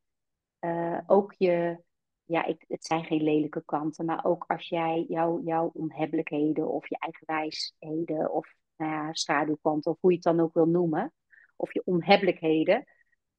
[0.60, 1.82] uh, ook je,
[2.24, 4.04] ja, ik, het zijn geen lelijke kanten.
[4.04, 10.00] Maar ook als jij jouw jouw onhebbelijkheden of je eigenwijsheden of nou ja, schaduwkanten of
[10.00, 11.12] hoe je het dan ook wil noemen.
[11.56, 12.84] Of je onhebbelijkheden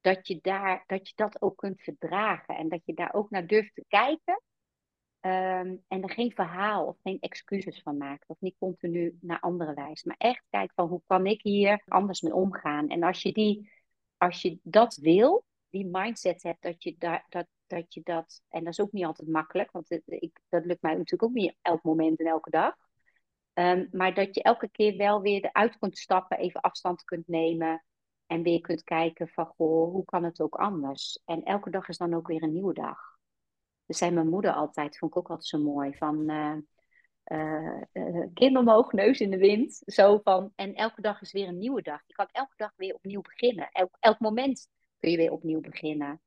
[0.02, 3.48] dat je, daar, dat je dat ook kunt verdragen en dat je daar ook naar
[3.48, 4.42] durft te kijken.
[5.22, 8.28] Um, en er geen verhaal of geen excuses van maakt.
[8.28, 10.08] Of niet continu naar andere wijze.
[10.08, 12.88] Maar echt kijken van hoe kan ik hier anders mee omgaan.
[12.88, 13.72] En als je, die,
[14.18, 18.42] als je dat wil, die mindset hebt dat je, daar, dat, dat je dat.
[18.50, 19.72] En dat is ook niet altijd makkelijk.
[19.72, 22.76] Want ik, dat lukt mij natuurlijk ook niet elk moment en elke dag.
[23.54, 27.84] Um, maar dat je elke keer wel weer eruit kunt stappen, even afstand kunt nemen.
[28.30, 31.22] En weer kunt kijken van, goh, hoe kan het ook anders?
[31.26, 33.18] En elke dag is dan ook weer een nieuwe dag.
[33.86, 36.58] Dus zei mijn moeder altijd, vond ik ook altijd zo mooi, van uh,
[38.58, 39.82] omhoog, neus in de wind.
[39.86, 42.02] Zo van, en elke dag is weer een nieuwe dag.
[42.06, 43.70] Je kan elke dag weer opnieuw beginnen.
[43.72, 44.68] Elk, elk moment
[45.00, 46.22] kun je weer opnieuw beginnen.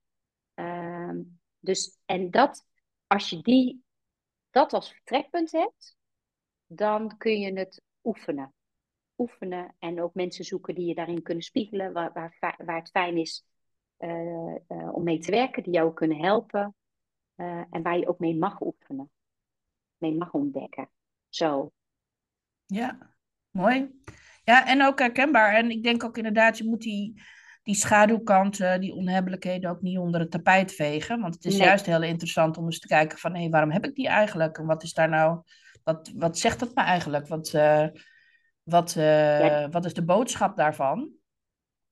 [0.54, 1.22] Ehm,
[1.58, 2.66] dus, en dat,
[3.06, 3.84] als je die,
[4.50, 5.96] dat als vertrekpunt hebt,
[6.66, 8.54] dan kun je het oefenen
[9.22, 13.16] oefenen en ook mensen zoeken die je daarin kunnen spiegelen, waar, waar, waar het fijn
[13.16, 13.44] is
[13.98, 16.74] uh, uh, om mee te werken, die jou kunnen helpen
[17.36, 19.10] uh, en waar je ook mee mag oefenen,
[19.98, 20.90] mee mag ontdekken.
[21.28, 21.72] Zo.
[22.66, 23.14] Ja,
[23.50, 24.00] mooi.
[24.44, 25.54] Ja, en ook herkenbaar.
[25.54, 27.22] En ik denk ook inderdaad, je moet die,
[27.62, 31.20] die schaduwkanten, die onhebbelijkheden ook niet onder het tapijt vegen.
[31.20, 31.66] Want het is nee.
[31.66, 34.58] juist heel interessant om eens te kijken van, hé, hey, waarom heb ik die eigenlijk?
[34.58, 35.42] En wat is daar nou,
[35.84, 37.28] wat, wat zegt dat me eigenlijk?
[37.28, 37.54] Wat,
[38.62, 39.68] wat, uh, ja.
[39.68, 41.10] wat is de boodschap daarvan?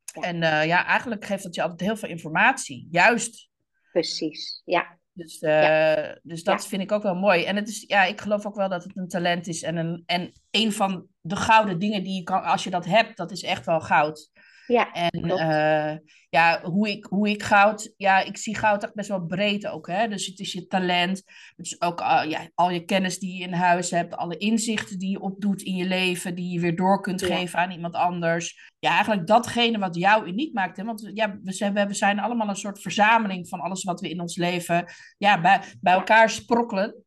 [0.04, 0.22] Ja.
[0.22, 2.88] En uh, ja, eigenlijk geeft dat je altijd heel veel informatie.
[2.90, 3.48] Juist.
[3.92, 4.98] Precies, ja.
[5.12, 6.18] Dus, uh, ja.
[6.22, 7.44] dus dat vind ik ook wel mooi.
[7.44, 9.62] En het is, ja, ik geloof ook wel dat het een talent is.
[9.62, 13.16] En een, en een van de gouden dingen die je kan, als je dat hebt,
[13.16, 14.30] dat is echt wel goud.
[14.70, 15.96] Ja, en uh,
[16.28, 19.86] ja, hoe ik, hoe ik goud, ja, ik zie goud echt best wel breed ook.
[19.86, 20.08] Hè?
[20.08, 21.22] Dus het is je talent,
[21.56, 24.98] het is ook uh, ja, al je kennis die je in huis hebt, alle inzichten
[24.98, 27.26] die je opdoet in je leven, die je weer door kunt ja.
[27.26, 28.70] geven aan iemand anders.
[28.78, 30.76] Ja, eigenlijk datgene wat jou uniek maakt.
[30.76, 30.84] Hè?
[30.84, 34.20] Want ja, we zijn, we zijn allemaal een soort verzameling van alles wat we in
[34.20, 34.84] ons leven
[35.18, 37.04] ja, bij, bij elkaar sprokkelen.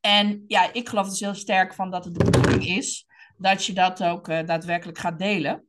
[0.00, 3.72] En ja, ik geloof dus heel sterk van dat het de bedoeling is dat je
[3.72, 5.66] dat ook uh, daadwerkelijk gaat delen.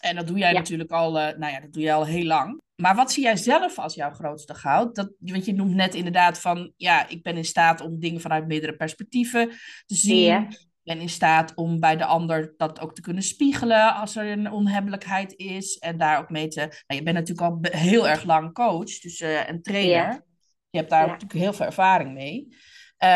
[0.00, 0.58] En dat doe jij ja.
[0.58, 2.60] natuurlijk al, uh, nou ja, dat doe je al heel lang.
[2.82, 4.94] Maar wat zie jij zelf als jouw grootste goud?
[4.94, 8.46] Dat, want je noemt net inderdaad van, ja, ik ben in staat om dingen vanuit
[8.46, 9.48] meerdere perspectieven
[9.86, 10.24] te zien.
[10.24, 10.48] Ja.
[10.48, 14.30] Ik ben in staat om bij de ander dat ook te kunnen spiegelen als er
[14.30, 15.78] een onhebbelijkheid is.
[15.78, 16.60] En daar ook mee te.
[16.60, 19.96] Nou, je bent natuurlijk al heel erg lang coach dus, uh, en trainer.
[19.96, 20.22] Ja.
[20.70, 22.46] Je hebt daar natuurlijk heel veel ervaring mee.
[22.50, 23.08] Uh,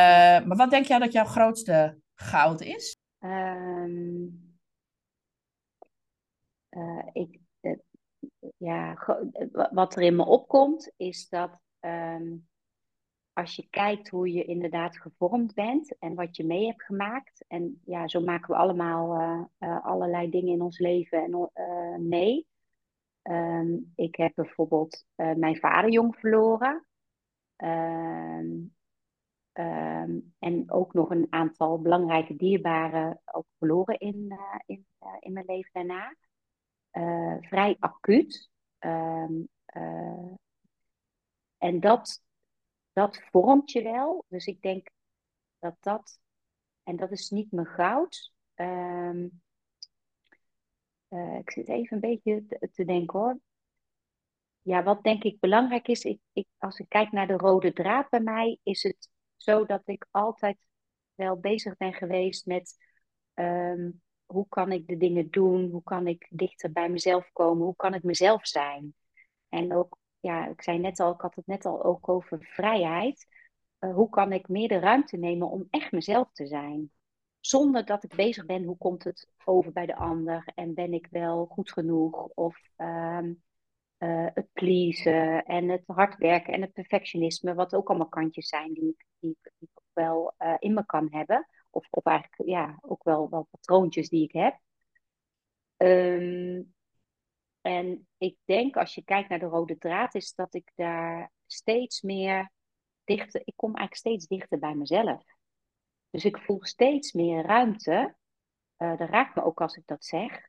[0.45, 2.97] maar wat denk jij dat jouw grootste goud is?
[3.21, 4.42] Um
[6.77, 7.79] uh, ik, uh,
[8.57, 8.99] ja,
[9.73, 12.49] wat er in me opkomt, is dat um,
[13.33, 17.45] als je kijkt hoe je inderdaad gevormd bent en wat je mee hebt gemaakt.
[17.49, 22.47] En ja, zo maken we allemaal allerlei dingen in ons leven en, mee.
[23.23, 26.87] Ehm, ik heb bijvoorbeeld mijn vader jong verloren.
[27.57, 28.49] Ehm,
[29.53, 34.87] ehm, en ook nog een aantal belangrijke dierbaren ook verloren in, in,
[35.21, 36.15] in mijn leven daarna.
[37.41, 38.51] Vrij acuut.
[41.59, 42.23] en dat
[42.93, 44.25] dat vormt je wel.
[44.29, 44.89] Dus ik denk
[45.59, 46.21] dat dat,
[46.83, 48.33] en dat is niet mijn goud.
[48.55, 49.29] Ehm,
[51.09, 53.41] eh, ik zit even een beetje te, denken hoor.
[54.63, 58.09] Ja, wat denk ik belangrijk is, ik, ik, als ik kijk naar de rode draad
[58.11, 60.59] bij mij, is het zo dat ik altijd
[61.15, 62.77] wel bezig ben geweest met
[63.35, 63.91] ehm,
[64.33, 67.95] hoe kan ik de dingen doen, hoe kan ik dichter bij mezelf komen, hoe kan
[67.95, 68.95] ik mezelf zijn.
[69.49, 73.27] En ook ja, ik zei net al, ik had het net al ook over vrijheid.
[73.81, 76.91] Uh, hoe kan ik meer de ruimte nemen om echt mezelf te zijn?
[77.41, 80.53] Zonder dat ik bezig ben, hoe komt het over bij de ander?
[80.55, 82.27] En ben ik wel goed genoeg?
[82.27, 83.19] Of uh,
[84.35, 88.89] het pleasen en het hard werken en het perfectionisme, wat ook allemaal kantjes zijn die
[88.89, 91.47] ik, die die ik wel uh, in me kan hebben.
[91.75, 94.61] Of, of eigenlijk ja, ook wel, wel patroontjes die ik heb.
[95.77, 96.75] Um,
[97.61, 102.01] en ik denk, als je kijkt naar de rode draad, is dat ik daar steeds
[102.01, 102.51] meer
[103.05, 105.25] dichter, ik kom eigenlijk steeds dichter bij mezelf.
[106.11, 108.17] Dus ik voel steeds meer ruimte,
[108.79, 110.49] uh, dat raakt me ook als ik dat zeg,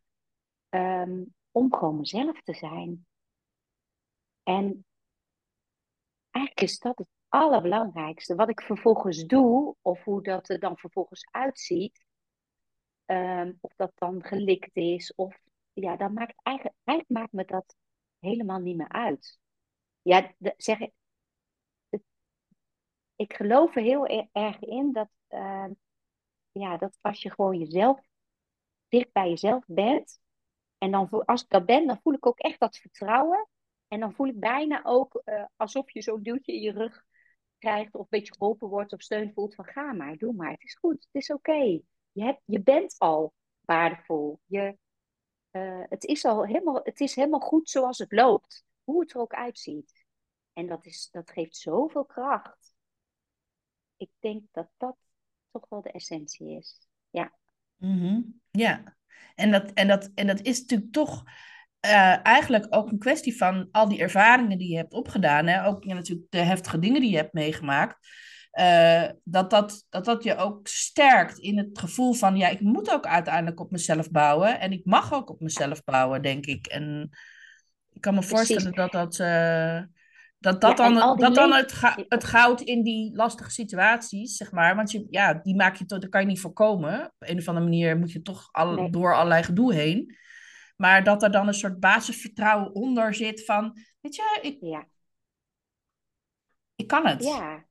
[0.69, 3.07] um, om gewoon mezelf te zijn.
[4.43, 4.86] En
[6.29, 8.36] eigenlijk is dat het allerbelangrijkste.
[8.36, 12.06] Wat ik vervolgens doe, of hoe dat er dan vervolgens uitziet,
[13.06, 15.39] um, of dat dan gelikt is, of
[15.74, 17.76] ja, dan maakt eigenlijk, maakt me dat
[18.19, 19.39] helemaal niet meer uit.
[20.02, 20.93] Ja, zeg ik,
[23.15, 25.69] ik geloof er heel erg in dat, uh,
[26.52, 28.00] ja, dat als je gewoon jezelf
[28.88, 30.19] dicht bij jezelf bent,
[30.78, 33.48] en dan als ik dat ben, dan voel ik ook echt dat vertrouwen.
[33.88, 37.04] En dan voel ik bijna ook uh, alsof je zo'n duwtje in je rug
[37.63, 40.63] krijgt, of een beetje geholpen wordt of steun voelt van ga maar, doe maar, het
[40.63, 41.80] is goed, het is oké.
[42.12, 44.39] Je, hebt, je bent al waardevol.
[44.45, 44.78] Je,
[45.52, 49.19] uh, het, is al helemaal, het is helemaal goed zoals het loopt, hoe het er
[49.19, 50.06] ook uitziet.
[50.54, 52.76] En dat, is, dat geeft zoveel kracht.
[53.97, 54.97] Ik denk dat dat
[55.52, 56.88] toch wel de essentie is.
[57.10, 57.34] Ja.
[57.76, 58.97] Mm Ja,
[59.36, 61.23] en dat, en, dat, en dat is natuurlijk toch
[61.86, 65.48] uh, eigenlijk ook een kwestie van al die ervaringen die je hebt opgedaan.
[65.48, 65.65] Hè?
[65.65, 67.98] Ook ja, natuurlijk de heftige dingen die je hebt meegemaakt.
[68.60, 72.91] Uh, dat, dat, dat dat je ook sterkt in het gevoel van, ja, ik moet
[72.91, 74.60] ook uiteindelijk op mezelf bouwen.
[74.60, 76.65] En ik mag ook op mezelf bouwen, denk ik.
[76.67, 77.10] En
[77.91, 79.82] ik kan me voorstellen dat dat, uh,
[80.39, 84.52] dat, dat ja, dan, dat dan het, ga, het goud in die lastige situaties, zeg
[84.52, 84.76] maar.
[84.76, 87.06] Want je, ja, die maak je toch, dat kan je niet voorkomen.
[87.06, 88.89] Op een of andere manier moet je toch al, nee.
[88.89, 90.22] door allerlei gedoe heen.
[90.75, 94.88] Maar dat er dan een soort basisvertrouwen onder zit van, weet je, ik, ja.
[96.75, 97.23] ik kan het.
[97.23, 97.65] Ja,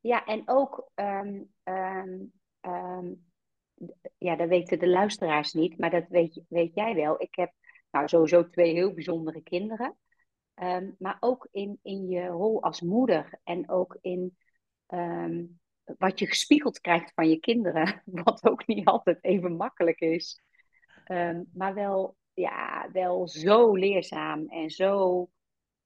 [0.00, 3.24] ja, en ook, um, um, um,
[4.18, 7.22] ja, dat weten de luisteraars niet, maar dat weet, weet jij wel.
[7.22, 7.52] Ik heb
[7.90, 9.96] nou sowieso twee heel bijzondere kinderen.
[10.98, 14.36] maar ook in, in je rol als moeder en ook in
[15.98, 20.42] wat je gespiegeld krijgt van je kinderen, wat ook niet altijd even makkelijk is.
[21.52, 25.28] Maar wel, ja, wel zo leerzaam en zo,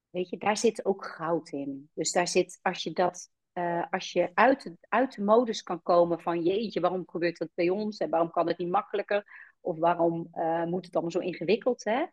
[0.09, 1.89] weet je, daar zit ook goud in.
[1.93, 6.19] Dus daar zit, als je dat uh, als je uit, uit de modus kan komen
[6.19, 10.27] van jeetje, waarom gebeurt dat bij ons en waarom kan het niet makkelijker of waarom
[10.33, 11.83] uh, moet het allemaal zo ingewikkeld?
[11.83, 12.05] Hè?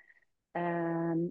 [0.52, 1.28] Uh,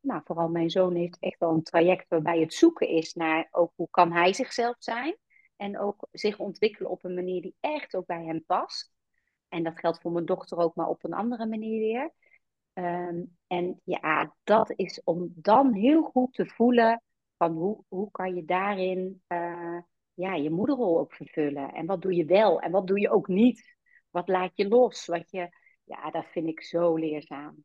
[0.00, 3.72] nou, vooral mijn zoon heeft echt wel een traject waarbij het zoeken is naar ook
[3.76, 5.16] hoe kan hij zichzelf zijn
[5.56, 8.92] en ook zich ontwikkelen op een manier die echt ook bij hem past.
[9.48, 12.12] En dat geldt voor mijn dochter ook, maar op een andere manier weer.
[12.72, 17.02] Ehm, en ja, dat is om dan heel goed te voelen
[17.36, 19.78] van hoe, hoe kan je daarin uh,
[20.14, 21.72] ja, je moederrol ook vervullen?
[21.72, 23.76] En wat doe je wel en wat doe je ook niet?
[24.10, 25.06] Wat laat je los?
[25.06, 25.48] Wat je,
[25.84, 27.64] ja, dat vind ik zo leerzaam.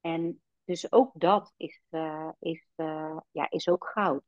[0.00, 4.22] En dus ook dat is, uh, is, uh, ja, is ook goud.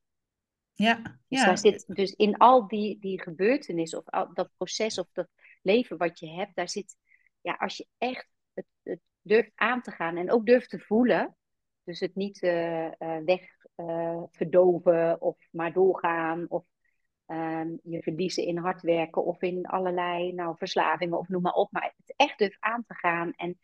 [0.72, 1.44] Ja, dus ja.
[1.44, 5.28] daar zit dus in al die, die gebeurtenissen of al, dat proces of dat
[5.62, 6.96] leven wat je hebt, daar zit,
[7.40, 11.36] ja, als je echt het, het durft aan te gaan en ook durft te voelen,
[11.84, 12.88] dus het niet uh,
[13.24, 16.64] weg uh, verdoven of maar doorgaan of
[17.26, 21.72] ehm, je verliezen in hard werken of in allerlei nou, verslavingen of noem maar op.
[21.72, 23.58] Maar het echt durft aan te gaan en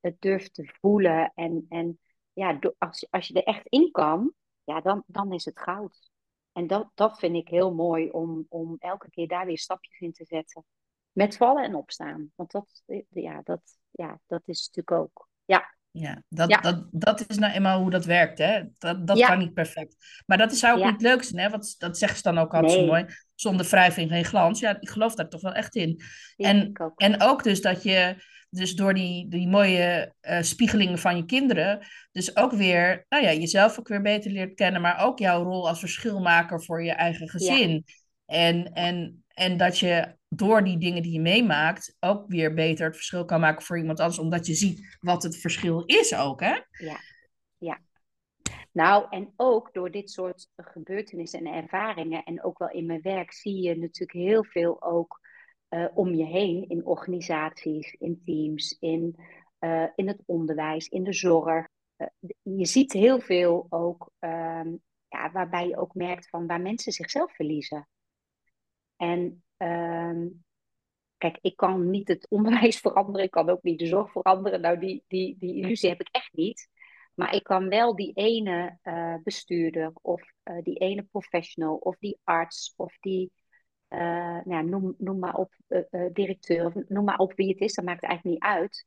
[0.00, 1.32] het durft te voelen.
[1.34, 1.98] En, en
[2.32, 4.32] ja, als, als je er echt in kan,
[4.64, 6.10] ja, dan, dan is het goud.
[6.52, 10.12] En dat, dat vind ik heel mooi om, om elke keer daar weer stapjes in
[10.12, 10.64] te zetten.
[11.12, 12.32] Met vallen en opstaan.
[12.34, 15.28] Want dat, ja, dat, ja, dat is natuurlijk ook.
[15.44, 15.78] Ja.
[15.92, 18.62] Ja, dat, Dat, dat is nou eenmaal hoe dat werkt, hè?
[18.78, 19.96] Dat, dat kan niet perfect.
[20.26, 21.50] Maar dat is ook niet het leukste, hè?
[21.50, 23.06] Want dat zegt ze dan ook altijd zo mooi.
[23.34, 24.60] Zonder wrijving geen glans.
[24.60, 26.02] Ja, ik geloof daar toch wel echt in.
[26.36, 27.00] en, ook.
[27.00, 28.16] en ook dus dat je
[28.50, 33.32] dus door die, die mooie uh, spiegelingen van je kinderen, dus ook weer, nou ja,
[33.32, 37.28] jezelf ook weer beter leert kennen, maar ook jouw rol als verschilmaker voor je eigen
[37.28, 37.84] gezin.
[38.26, 42.96] En, en, en dat je door die dingen die je meemaakt ook weer beter het
[42.96, 46.60] verschil kan maken voor iemand anders, omdat je ziet wat het verschil is ook, hè?
[46.70, 46.96] Ja,
[47.58, 47.80] ja.
[48.72, 53.32] Nou, en ook door dit soort gebeurtenissen en ervaringen, en ook wel in mijn werk,
[53.32, 55.20] zie je natuurlijk heel veel ook
[55.70, 59.16] uh, om je heen in organisaties, in teams, in,
[59.60, 61.68] uh, in het onderwijs, in de zorg.
[61.96, 62.06] Uh,
[62.42, 64.68] je ziet heel veel ook ehm,
[65.08, 67.88] ja, waarbij je ook merkt van waar mensen zichzelf verliezen.
[69.00, 70.28] En ehm,
[71.16, 74.60] kijk, ik kan niet het onderwijs veranderen, ik kan ook niet de zorg veranderen.
[74.60, 76.68] Nou, die, die, die illusie heb ik echt niet.
[77.14, 78.78] Maar ik kan wel die ene
[79.24, 80.22] bestuurder of
[80.62, 83.32] die ene professional of die arts of die
[83.88, 85.54] uh, nou, noem, noem maar op
[86.12, 88.86] directeur, of noem maar op wie het is, dat maakt eigenlijk niet uit.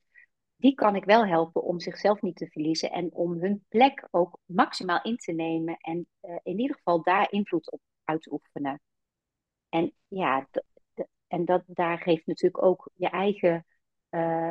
[0.56, 4.40] Die kan ik wel helpen om zichzelf niet te verliezen en om hun plek ook
[4.46, 6.08] maximaal in te nemen en
[6.44, 8.82] in ieder geval daar invloed op uit te oefenen.
[9.74, 10.48] En ja,
[11.28, 13.66] en dat, daar geeft natuurlijk ook je eigen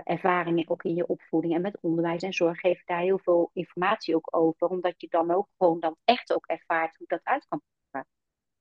[0.05, 4.17] ervaringen, ook in je opvoeding en met onderwijs en zorg, geeft daar heel veel informatie
[4.17, 7.63] ook over, omdat je dan ook gewoon dan echt ook ervaart hoe dat uit kan
[7.91, 8.11] pakken.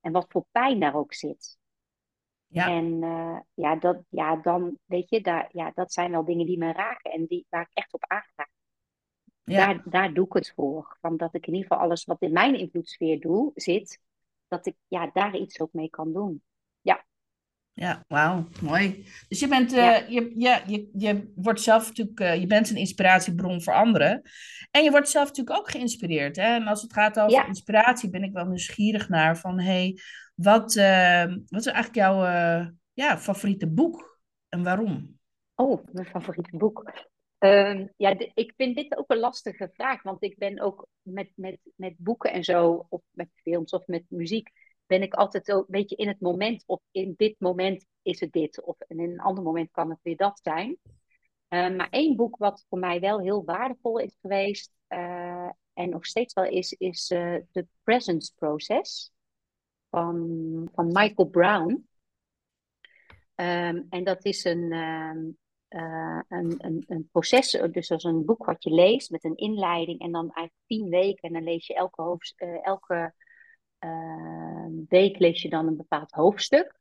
[0.01, 1.57] En wat voor pijn daar ook zit.
[2.47, 2.67] Ja.
[2.67, 6.57] En uh, ja, dat, ja, dan weet je, daar, ja, dat zijn wel dingen die
[6.57, 8.49] me raken en die, waar ik echt op aanga.
[9.43, 9.65] Ja.
[9.65, 10.97] Daar, daar doe ik het voor.
[10.99, 13.99] Van dat ik in ieder geval alles wat in mijn invloedssfeer doe, zit,
[14.47, 16.43] dat ik ja, daar iets ook mee kan doen.
[17.73, 18.03] Ja.
[18.07, 19.05] Wauw, mooi.
[19.27, 22.75] Dus je bent, uh, je, ja, je, je wordt zelf natuurlijk, uh, je bent een
[22.75, 24.21] inspiratiebron voor anderen.
[24.71, 26.35] En je wordt zelf natuurlijk ook geïnspireerd.
[26.35, 26.55] Hè?
[26.55, 29.97] En als het gaat over inspiratie, ben ik wel nieuwsgierig naar van, hey,
[30.35, 32.23] wat, uh, wat is eigenlijk jouw
[32.93, 34.19] ja, favoriete boek
[34.49, 35.19] en waarom?
[35.55, 36.91] Oh, mijn favoriete boek.
[37.39, 41.57] Uh, ja, ik vind dit ook een lastige vraag, want ik ben ook met, met,
[41.75, 44.49] met boeken en zo, of met films of met muziek,
[44.91, 48.31] ben ik altijd ook een beetje in het moment, of in dit moment is het
[48.31, 50.77] dit, of in een ander moment kan het weer dat zijn.
[51.49, 56.05] Uh, maar één boek wat voor mij wel heel waardevol is geweest, uh, en nog
[56.05, 59.11] steeds wel is, is The Presence Process
[59.89, 61.87] van, van Michael Brown.
[63.35, 68.63] Um, en dat is een, uh, een, een, een, proces, dus als een boek wat
[68.63, 71.21] je leest met een inleiding en dan eigenlijk tien weken.
[71.21, 73.13] En dan lees je elke, hoofd, elke
[74.87, 76.79] week lees je dan een bepaald hoofdstuk.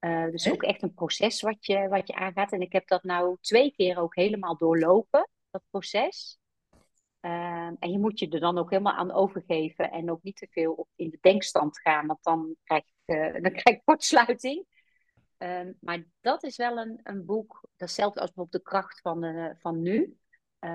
[0.00, 2.52] Uh, dus ook echt een proces wat je, wat je aangaat.
[2.52, 6.38] En ik heb dat nou twee keer ook helemaal doorlopen, dat proces.
[7.20, 10.46] Ehm, en je moet je er dan ook helemaal aan overgeven en ook niet te
[10.50, 14.66] veel op in de denkstand gaan, want dan krijg je, uh, dan krijg je kortsluiting.
[15.36, 19.82] Ehm, maar dat is wel een, een boek, datzelfde als bijvoorbeeld De Kracht van, van
[19.82, 20.16] Nu,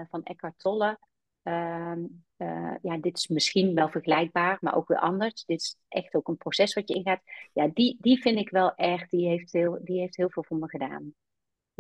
[0.10, 1.00] van Eckhart Tolle.
[1.44, 2.06] Ehm,
[2.38, 5.46] eh, ja, dit is misschien wel vergelijkbaar, maar ook weer anders.
[5.46, 7.22] Dit is echt ook een proces wat je ingaat.
[7.54, 10.58] Ja, die, die vind ik wel echt, die heeft, heel, die heeft heel veel voor
[10.58, 11.16] me gedaan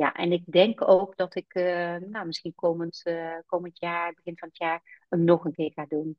[0.01, 4.37] ja, en ik denk ook dat ik uh, nou, misschien komend, uh, komend jaar, begin
[4.37, 6.17] van het jaar, hem nog een keer ga doen.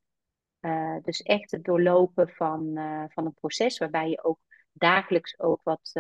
[1.03, 2.73] Dus echt het doorlopen van,
[3.09, 4.39] van een proces waarbij je ook
[4.73, 5.93] dagelijks ook wat,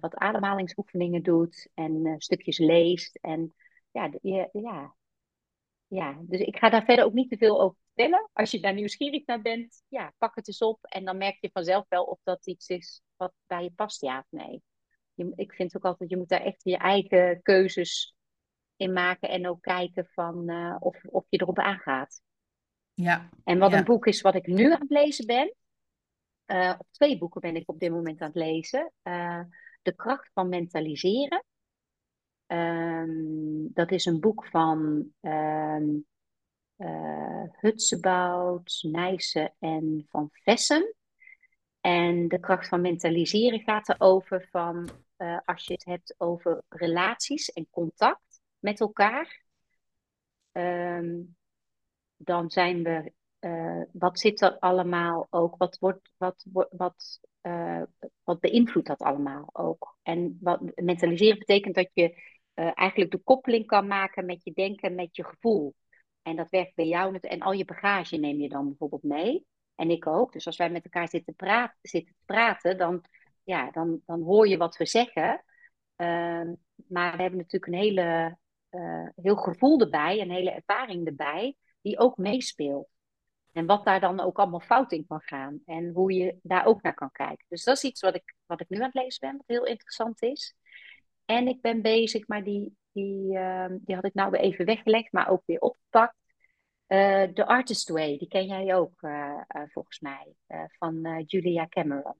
[0.00, 3.18] wat ademhalingsoefeningen doet en stukjes leest.
[3.20, 3.54] En
[3.90, 4.94] ja, ja, ja,
[5.94, 8.30] ja, dus ik ga daar verder ook niet te veel over vertellen.
[8.32, 11.50] Als je daar nieuwsgierig naar bent, ja, pak het eens op en dan merk je
[11.52, 14.62] vanzelf wel of dat iets is wat bij je past, ja of nee
[15.14, 18.16] je, ik vind ook altijd, je moet daar echt je eigen keuzes
[18.76, 22.22] in maken en ook kijken van uh, of, of je erop aangaat.
[22.94, 23.28] Ja.
[23.44, 25.54] En wat een boek is wat ik nu aan het lezen ben,
[26.46, 28.92] uh, op twee boeken ben ik op dit moment aan het lezen.
[29.02, 29.40] Uh,
[29.82, 31.44] de kracht van mentaliseren.
[32.46, 36.06] Um, dat is een boek van um,
[37.52, 40.94] Hutsebout, Nijssen en Van Vessen.
[41.80, 44.88] En de kracht van mentaliseren gaat erover van
[45.18, 49.42] uh, als je het hebt over relaties en contact met elkaar.
[50.52, 51.36] Um,
[52.16, 57.82] dan zijn we, uh, wat zit er allemaal ook, wat, wordt, wat, wat, uh,
[58.22, 59.96] wat beïnvloedt dat allemaal ook?
[60.02, 62.22] En wat, mentaliseren betekent dat je
[62.54, 65.74] eigenlijk de koppeling kan maken met je denken, met je gevoel.
[66.22, 69.46] En dat werkt bij jou en al je bagage neem je dan bijvoorbeeld mee.
[69.74, 70.32] En ik ook.
[70.32, 73.04] Dus als wij met elkaar zitten, praten, praten, dan,
[73.42, 75.44] ja, dan, dan hoor je wat we zeggen.
[75.96, 76.52] Ehm,
[76.88, 78.38] maar we hebben natuurlijk een hele,
[78.70, 82.88] uh, heel gevoel erbij, een hele ervaring erbij, die ook meespeelt.
[83.52, 85.60] En wat daar dan ook allemaal fout in kan gaan.
[85.64, 87.46] En hoe je daar ook naar kan kijken.
[87.48, 89.66] Dus dat is iets wat ik, wat ik nu aan het lezen ben, wat heel
[89.66, 90.56] interessant is.
[91.24, 95.12] En ik ben bezig, maar die, die, ehm, die had ik nou weer even weggelegd,
[95.12, 96.16] maar ook weer opgepakt.
[96.88, 100.34] Uh, The Artist Way, die ken jij ook uh, uh, volgens mij,
[100.78, 102.14] van Julia Cameron.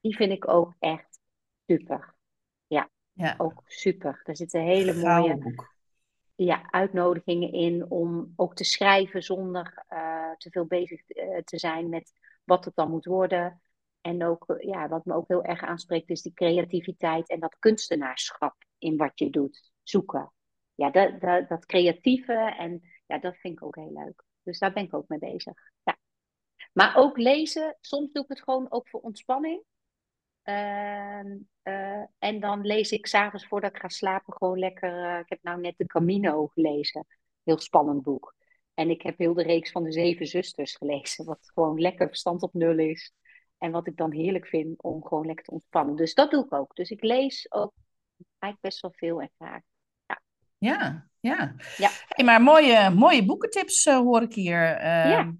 [0.00, 1.20] Die vind ik ook echt
[1.66, 2.14] super.
[2.66, 3.34] Ja, ja.
[3.38, 4.20] ook super.
[4.24, 5.54] Er zitten hele mooie.
[6.34, 9.84] Ja, uitnodigingen in om ook te schrijven zonder
[10.38, 11.04] te veel bezig
[11.44, 12.12] te zijn met
[12.44, 13.60] wat het dan moet worden.
[14.06, 18.54] En ook, ja, wat me ook heel erg aanspreekt, is die creativiteit en dat kunstenaarschap
[18.78, 19.70] in wat je doet.
[19.82, 20.32] Zoeken.
[20.74, 24.24] Ja, dat, dat, dat creatieve en ja, dat vind ik ook heel leuk.
[24.42, 25.54] Dus daar ben ik ook mee bezig.
[25.82, 25.98] Ja.
[26.72, 29.62] Maar ook lezen, soms doe ik het gewoon ook voor ontspanning.
[30.44, 31.24] Uh,
[31.62, 35.14] uh, en dan lees ik s'avonds voordat ik ga slapen gewoon lekker.
[35.14, 37.06] Uh, ik heb nou net de Camino gelezen.
[37.42, 38.34] Heel spannend boek.
[38.74, 41.24] En ik heb heel de reeks van de Zeven Zusters gelezen.
[41.24, 43.12] Wat gewoon lekker verstand op nul is.
[43.58, 45.96] En wat ik dan heerlijk vind om gewoon lekker te ontspannen.
[45.96, 46.74] Dus dat doe ik ook.
[46.74, 47.72] Dus ik lees ook
[48.38, 49.60] eigenlijk best wel veel en graag.
[50.58, 51.54] Ja, ja.
[51.76, 51.90] ja.
[52.08, 54.76] Hey, maar mooie, mooie boekentips uh, hoor ik hier.
[54.76, 55.34] Uh, ja.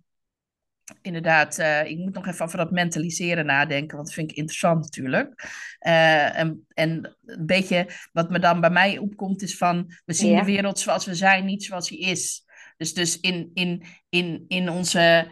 [1.03, 4.83] Inderdaad, uh, ik moet nog even over dat mentaliseren nadenken, want dat vind ik interessant
[4.83, 5.45] natuurlijk.
[5.79, 10.31] Eh, en, en een beetje wat me dan bij mij opkomt is van, we zien
[10.31, 10.39] ja.
[10.39, 12.45] de wereld zoals we zijn, niet zoals hij is.
[12.77, 15.31] Dus, dus in, in, in, in onze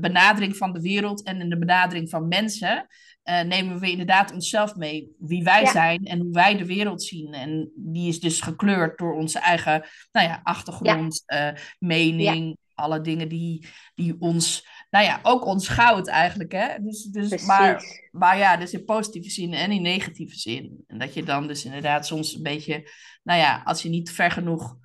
[0.00, 2.86] benadering van de wereld en in de benadering van mensen
[3.24, 5.14] uh, nemen we inderdaad onszelf mee.
[5.18, 7.32] Wie wij zijn en hoe wij de wereld zien.
[7.32, 11.52] En die is dus gekleurd door onze eigen nou ja, achtergrond, ja.
[11.52, 16.52] Uh, mening, alle dingen die, die ons, nou ja, ook ons goud eigenlijk.
[16.52, 16.68] Hè?
[16.80, 20.84] Dus, dus, maar, maar ja, dus in positieve zin en in negatieve zin.
[20.86, 22.90] En dat je dan dus inderdaad soms een beetje,
[23.22, 24.76] nou ja, als je niet ver genoeg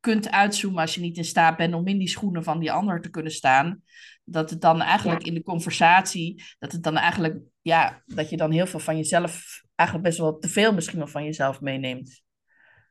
[0.00, 3.00] kunt uitzoomen, als je niet in staat bent om in die schoenen van die ander
[3.00, 3.82] te kunnen staan,
[4.24, 8.50] dat het dan eigenlijk in de conversatie, dat het dan eigenlijk, ja, dat je dan
[8.50, 12.22] heel veel van jezelf, eigenlijk best wel te veel misschien wel van jezelf meeneemt.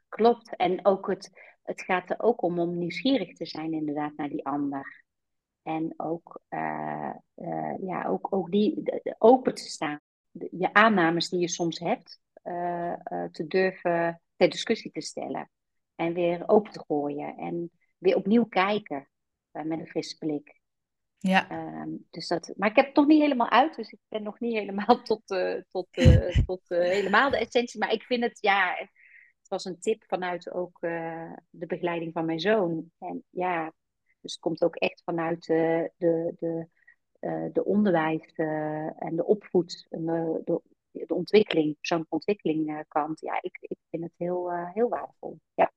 [0.10, 0.56] Klopt.
[0.56, 1.30] En ook het,
[1.64, 5.04] het gaat er ook om om nieuwsgierig te zijn inderdaad naar die ander.
[5.64, 10.00] En ook, uh, uh, ja, ook, ook die de, open te staan.
[10.32, 12.94] De, je aannames die je soms hebt, uh,
[13.32, 15.50] te durven ter discussie te stellen.
[15.96, 17.38] En weer open te gooien.
[17.38, 19.08] En weer opnieuw kijken
[19.52, 20.62] met een frisse blik.
[21.30, 21.52] Ja.
[21.52, 24.40] Um, dus dat, maar ik heb het nog niet helemaal uit, dus ik ben nog
[24.40, 27.80] niet helemaal tot, uh, tot, uh, tot uh, helemaal de essentie.
[27.80, 28.76] Maar ik vind het, ja,
[29.38, 30.80] het was een tip vanuit ook
[31.50, 32.92] de begeleiding van mijn zoon.
[33.00, 33.74] En ja,
[34.22, 36.68] dus het komt ook echt vanuit de, de, de,
[37.54, 38.32] de onderwijs
[38.98, 40.62] en de opvoed, en de,
[40.92, 43.20] de, ontwikkeling, persoonlijke ontwikkeling kant.
[43.20, 45.40] Ja, ik, ik vind het heel, heel waardevol.
[45.54, 45.72] Ja.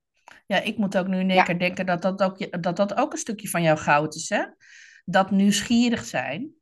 [0.47, 3.13] Ja, ik moet ook nu in één keer denken dat dat, ook, dat dat ook
[3.13, 4.45] een stukje van jouw goud is, hè?
[5.07, 6.55] Dat nieuwsgierig zijn.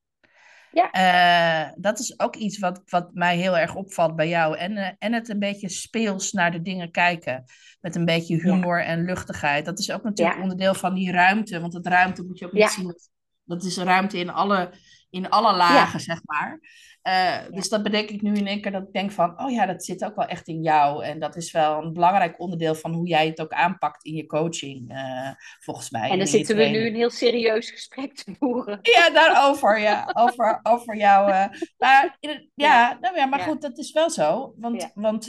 [0.72, 1.66] Ja.
[1.66, 4.57] Uh, dat is ook iets wat, wat mij heel erg opvalt bij jou.
[4.57, 7.45] En, uh, en het een beetje speels naar de dingen kijken.
[7.80, 8.84] Met een beetje humor ja.
[8.84, 9.64] en luchtigheid.
[9.64, 10.42] Dat is ook natuurlijk ja.
[10.42, 11.61] onderdeel van die ruimte.
[11.61, 12.86] Want het ruimte moet je ook niet zien.
[12.86, 13.11] Dat,
[13.45, 14.74] dat is ruimte in alle,
[15.15, 16.61] in alle lagen, zeg maar.
[17.09, 19.67] Uh, dus dat bedenk ik nu in één keer dat ik denk van, oh ja,
[19.67, 21.05] dat zit ook wel echt in jou.
[21.05, 24.27] En dat is wel een belangrijk onderdeel van hoe jij het ook aanpakt in je
[24.27, 26.11] coaching, uh, volgens mij.
[26.11, 28.79] En dan zitten we nu een heel serieus gesprek te voeren.
[28.83, 30.11] Ja, daarover, ja.
[30.12, 31.31] Over, over jou.
[31.31, 31.47] Uh,
[31.79, 32.99] maar ja, ja.
[33.01, 34.55] Nou ja, maar goed, dat is wel zo.
[34.57, 35.29] Want, want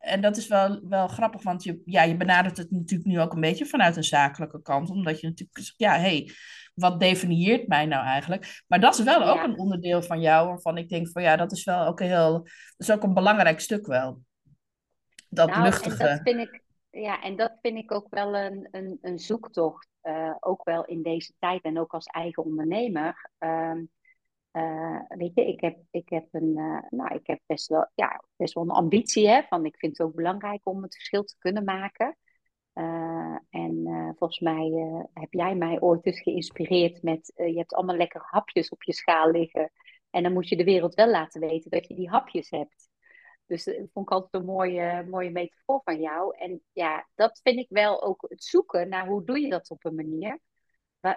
[0.00, 3.32] en dat is wel, wel grappig, want je, ja, je benadert het natuurlijk nu ook
[3.32, 4.90] een beetje vanuit een zakelijke kant.
[4.90, 6.30] Omdat je natuurlijk ja, hé, hey,
[6.80, 8.62] wat definieert mij nou eigenlijk?
[8.68, 11.52] Maar dat is wel ook een onderdeel van jou, waarvan ik denk van ja, dat
[11.52, 14.20] is wel ook een heel, dat is ook een belangrijk stuk wel.
[15.28, 16.08] Dat nou, luchtige.
[16.08, 19.88] En dat vind ik, ja, en dat vind ik ook wel een, een, een zoektocht,
[20.02, 23.30] uh, ook wel in deze tijd en ook als eigen ondernemer.
[23.38, 23.80] Uh,
[24.52, 28.22] uh, weet je, ik heb, ik heb, een, uh, nou, ik heb best, wel, ja,
[28.36, 29.28] best wel een ambitie.
[29.28, 32.16] Hè, van ik vind het ook belangrijk om het verschil te kunnen maken.
[32.74, 33.29] Uh, en
[34.20, 34.70] volgens mij
[35.12, 37.32] heb jij mij ooit dus geïnspireerd met...
[37.36, 39.72] je hebt allemaal lekkere hapjes op je schaal liggen.
[40.10, 42.88] En dan moet je de wereld wel laten weten dat je die hapjes hebt.
[43.46, 46.36] Dus dat vond ik altijd een mooie, mooie metafoor van jou.
[46.36, 49.84] En ja, dat vind ik wel ook het zoeken naar hoe doe je dat op
[49.84, 50.40] een manier...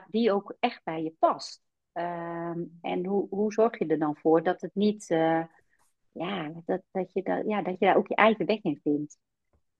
[0.07, 1.61] Die ook echt bij je past.
[1.93, 5.05] Uh, en hoe, hoe zorg je er dan voor dat het niet,
[6.11, 9.17] ja, dat, dat, je dat, ja, dat je daar ook je eigen weg in vindt.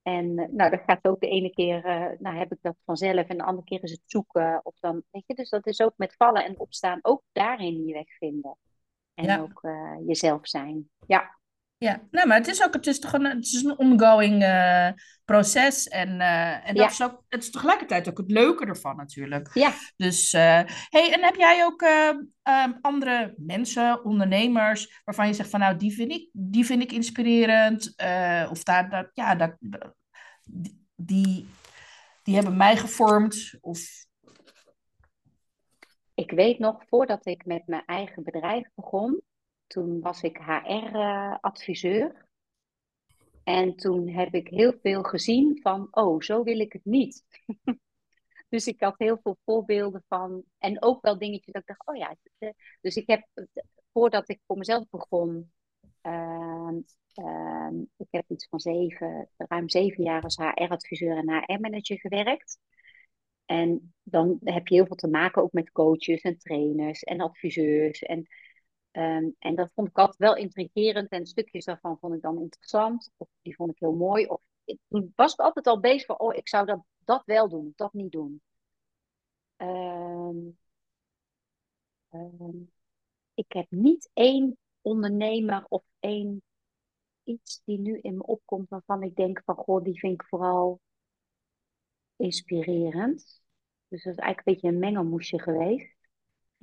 [0.04, 1.82] En nou, dat gaat ook de ene keer,
[2.20, 4.60] nou heb ik dat vanzelf en de andere keer is het zoeken.
[4.64, 7.94] Of dan, weet je, dus dat is ook met vallen en opstaan, ook daarin je
[7.94, 8.58] weg vinden.
[9.14, 9.62] En ook
[10.08, 10.90] jezelf zijn.
[11.08, 11.42] Ja.
[11.84, 14.90] Ja, nou, maar het is ook het is toch een, het is een ongoing uh,
[15.26, 15.88] proces.
[15.88, 19.50] En, uh, en dat is ook, het is tegelijkertijd ook het leuke ervan natuurlijk.
[19.54, 19.72] Ja.
[19.96, 20.42] Dus, uh,
[20.90, 25.94] hey, en heb jij ook um, andere mensen, ondernemers, waarvan je zegt van nou, die
[25.94, 27.94] vind ik, die vind ik inspirerend.
[28.50, 29.58] of daar, daar, ja, daar,
[30.96, 31.48] die,
[32.24, 33.58] die hebben mij gevormd.
[33.62, 34.06] Of...
[36.16, 39.22] Ik weet nog, voordat ik met mijn eigen bedrijf begon,
[39.74, 42.26] toen was ik HR-adviseur.
[43.44, 47.24] En toen heb ik heel veel gezien van, oh, zo wil ik het niet.
[48.50, 51.96] dus ik had heel veel voorbeelden van, en ook wel dingetjes dat ik dacht, oh
[51.96, 52.16] ja.
[52.82, 53.28] Dus ik heb,
[53.92, 55.52] voordat ik voor mezelf begon,
[56.02, 56.72] uh,
[57.20, 62.60] uh, ik heb iets van zeven, ruim zeven jaar als HR-adviseur en HR-manager gewerkt.
[63.46, 68.02] En dan heb je heel veel te maken ook met coaches en trainers en adviseurs.
[68.02, 68.28] En
[68.94, 73.12] Ehm, en dat vond ik altijd wel intrigerend en stukjes daarvan vond ik dan interessant.
[73.18, 74.26] Of die vond ik heel mooi.
[74.26, 74.80] Of ik,
[75.16, 78.12] was ik altijd al bezig van, oh, ik zou dat, dat wel doen, dat niet
[78.12, 78.42] doen.
[79.58, 80.38] Ehm,
[82.10, 82.58] ehm,
[83.34, 86.44] ik heb niet één ondernemer of één
[87.24, 90.80] iets die nu in me opkomt waarvan ik denk van, goh, die vind ik vooral
[92.16, 93.42] inspirerend.
[93.88, 95.96] Dus dat is eigenlijk een beetje een mengelmoesje geweest.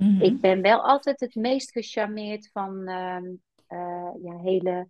[0.00, 0.20] Mhm.
[0.20, 3.24] Ik ben wel altijd het meest gecharmeerd van ehm,
[3.66, 4.88] eh, ja, hele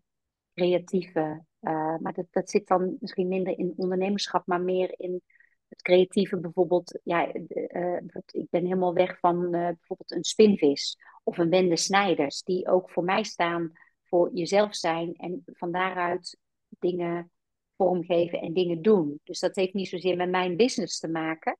[0.54, 1.44] creatieve.
[1.60, 5.22] Uh, maar dat, dat zit dan misschien minder in ondernemerschap, maar meer in
[5.68, 6.40] het creatieve.
[6.40, 7.96] Bijvoorbeeld, ja, uh,
[8.30, 13.04] ik ben helemaal weg van bijvoorbeeld een spinvis of een Wende Snijders, die ook voor
[13.04, 13.72] mij staan
[14.04, 16.38] voor jezelf zijn en van daaruit
[16.68, 17.30] dingen
[17.76, 19.20] vormgeven en dingen doen.
[19.24, 21.58] Dus dat heeft niet zozeer met mijn business te maken.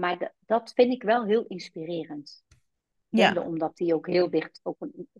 [0.00, 2.44] Maar dat vind ik wel heel inspirerend.
[3.08, 3.42] Ja.
[3.42, 4.76] omdat die ook heel dicht ook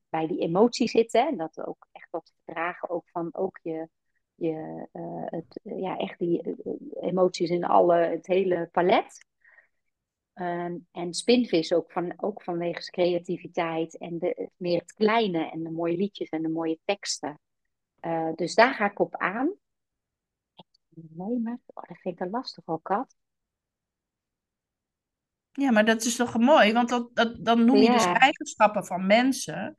[0.09, 1.27] bij die emotie zitten.
[1.29, 3.89] En dat ook echt wat verdragen ook van ook je,
[4.35, 9.29] je uh, het, ja, echt die uh, emoties in alle, het hele palet.
[10.35, 15.71] Um, en spinvis ook, van, ook vanwege creativiteit en de, meer het kleine en de
[15.71, 17.41] mooie liedjes en de mooie teksten.
[18.01, 19.55] Uh, dus daar ga ik op aan.
[20.89, 23.17] Nee, maar oh, dat vind ik een lastig ook, Kat.
[25.53, 29.07] Ja, maar dat is toch mooi, want dat, dat, dan noem je dus eigenschappen van
[29.07, 29.75] mensen.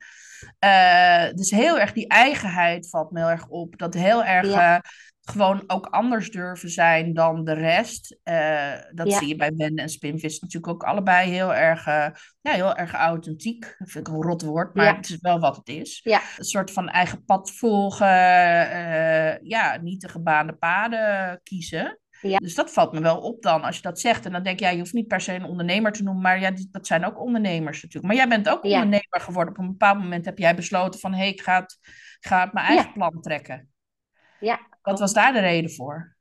[0.64, 3.78] Uh, dus heel erg die eigenheid valt me heel erg op.
[3.78, 4.78] Dat heel erg uh,
[5.20, 8.16] gewoon ook anders durven zijn dan de rest.
[8.24, 11.84] Uh, dat zie je bij Wende en Spinvis natuurlijk ook allebei heel erg,
[12.40, 13.74] ja, heel erg authentiek.
[13.78, 16.00] Dat vind ik een rot woord, maar het is wel wat het is.
[16.36, 18.06] Een soort van eigen pad volgen,
[19.42, 21.96] ja, niet de gebaande paden kiezen.
[22.22, 22.38] Ja.
[22.38, 24.26] Dus dat valt me wel op dan, als je dat zegt.
[24.26, 26.52] En dan denk jij, je hoeft niet per se een ondernemer te noemen, maar ja,
[26.70, 28.06] dat zijn ook ondernemers natuurlijk.
[28.06, 29.54] Maar jij bent ook ondernemer geworden.
[29.54, 31.78] Op een bepaald moment heb jij besloten van, hé, hey, ik ga, het,
[32.20, 33.72] ga mijn eigen plan trekken.
[34.40, 34.60] Ja.
[34.82, 36.16] Wat was daar de reden voor?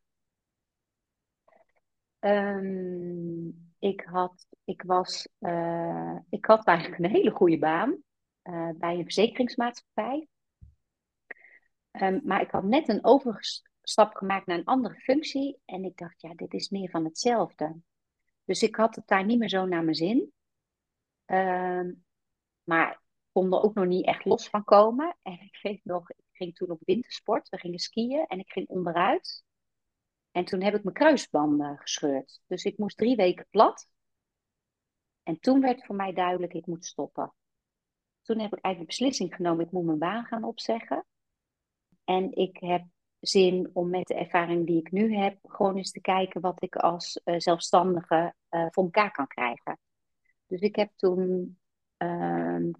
[2.19, 3.47] Ehm,
[3.79, 7.97] ik, had, ik, was, uh, ik had eigenlijk een hele goede baan
[8.43, 10.27] uh, bij een verzekeringsmaatschappij.
[11.91, 15.61] Um, maar ik had net een overigens stap gemaakt naar een andere functie.
[15.65, 17.81] En ik dacht, ja, dit is meer van hetzelfde.
[18.45, 20.33] Dus ik had het daar niet meer zo naar mijn zin.
[21.25, 21.89] Uh,
[22.63, 22.99] maar ik
[23.31, 25.17] kon er ook nog niet echt los van komen.
[25.21, 27.49] En ik weet nog, ik ging toen op wintersport.
[27.49, 29.43] We gingen skiën en ik ging onderuit.
[30.31, 32.41] En toen heb ik mijn kruisbanden gescheurd.
[32.47, 33.87] Dus ik moest drie weken plat.
[35.23, 37.33] En toen werd voor mij duidelijk, ik moet stoppen.
[38.21, 41.05] Toen heb ik eigenlijk de beslissing genomen, ik moet mijn baan gaan opzeggen.
[42.03, 42.85] En ik heb
[43.21, 46.75] zin om met de ervaring die ik nu heb, gewoon eens te kijken wat ik
[46.75, 49.79] als uh, zelfstandige uh, voor elkaar kan krijgen.
[50.47, 51.57] Dus ik heb toen,
[51.97, 52.71] uh,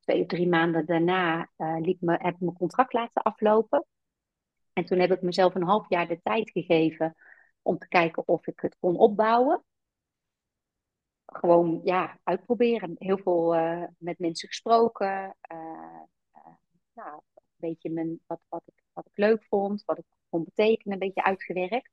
[0.00, 3.86] twee of drie maanden daarna, uh, liep heb ik mijn contract laten aflopen.
[4.72, 7.16] En toen heb ik mezelf een half jaar de tijd gegeven
[7.62, 9.64] om te kijken of ik het kon opbouwen.
[11.26, 12.94] Gewoon, ja, uitproberen.
[12.98, 13.54] Heel veel
[13.98, 15.36] met mensen gesproken.
[16.92, 17.20] nou,
[17.68, 21.24] beetje mijn, wat, wat ik wat ik leuk vond, wat ik kon betekenen, een beetje
[21.24, 21.90] uitgewerkt.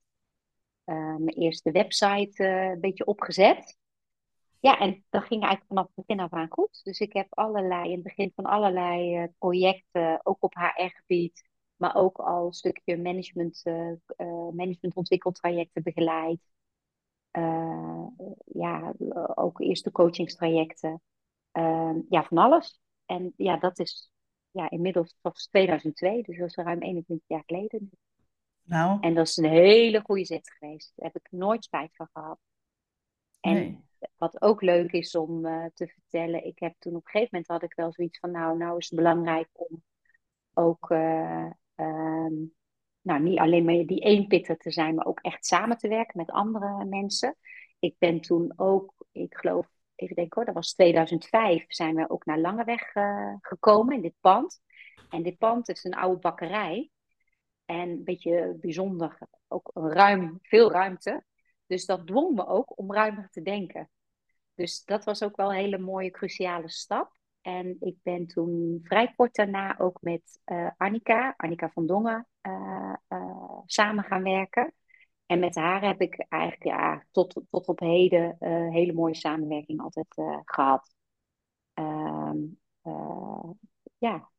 [0.86, 3.78] Uh, mijn eerste website uh, een beetje opgezet.
[4.59, 6.84] Ja, en dat ging eigenlijk vanaf het begin af aan goed.
[6.84, 11.95] Dus ik heb allerlei, in het begin van allerlei uh, projecten, ook op HR-gebied, maar
[11.95, 13.63] ook al stukje management,
[14.53, 16.41] managementontwikkeltrajecten begeleid.
[18.45, 18.93] ja,
[19.36, 21.01] ook eerste coachingstrajecten.
[22.09, 22.82] ja, van alles.
[23.05, 24.11] En ja, dat is
[24.52, 27.91] ja, inmiddels was 2002, dus dat is ruim 21 jaar geleden.
[28.64, 28.97] Nou.
[29.02, 30.91] En dat is een hele goede zet geweest.
[30.95, 32.39] Daar heb ik nooit spijt van gehad.
[33.39, 33.80] En Nee.
[34.18, 37.47] wat ook leuk is om eh, te vertellen, ik heb toen op een gegeven moment
[37.52, 39.84] had ik wel zoiets van, nou, nou is het belangrijk om
[40.54, 42.34] ook, eh, ehm,
[43.02, 46.32] nou, niet alleen maar die eenpitter te zijn, maar ook echt samen te werken met
[46.32, 47.36] andere mensen.
[47.80, 49.68] Ik ben toen ook, ik geloof,
[50.02, 54.16] even denken hoor, dat was 2005, zijn we ook naar Langeweg eh, gekomen in dit
[54.20, 54.62] pand.
[55.10, 56.91] En dit pand is een oude bakkerij.
[57.66, 61.24] En een beetje bijzonder, ook ruim, veel ruimte.
[61.68, 63.89] Dus dat dwong me ook om ruimer te denken.
[64.56, 67.20] Dus dat was ook wel een hele mooie, cruciale stap.
[67.41, 72.93] En ik ben toen vrij kort daarna ook met uh, Annika, Annika van Dongen, uh,
[73.66, 74.74] samen gaan werken.
[75.32, 78.36] En met haar heb ik eigenlijk ja, tot, tot op heden
[78.72, 80.94] hele mooie samenwerking altijd gehad.
[81.74, 82.38] Ehm,
[83.98, 84.30] ja,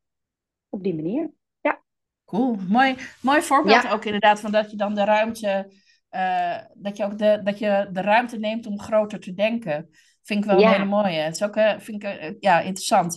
[0.68, 1.30] op die manier.
[1.60, 1.82] Ja.
[2.24, 3.92] Cool, mooi, mooi voorbeeld ja.
[3.92, 5.72] ook inderdaad van dat je dan de ruimte,
[6.74, 9.90] dat je ook de, dat je de ruimte neemt om groter te denken.
[10.22, 10.66] Vind ik wel Ja.
[10.66, 11.18] een hele mooie.
[11.18, 13.14] Het is ook uh, vind ik, uh, ja, interessant.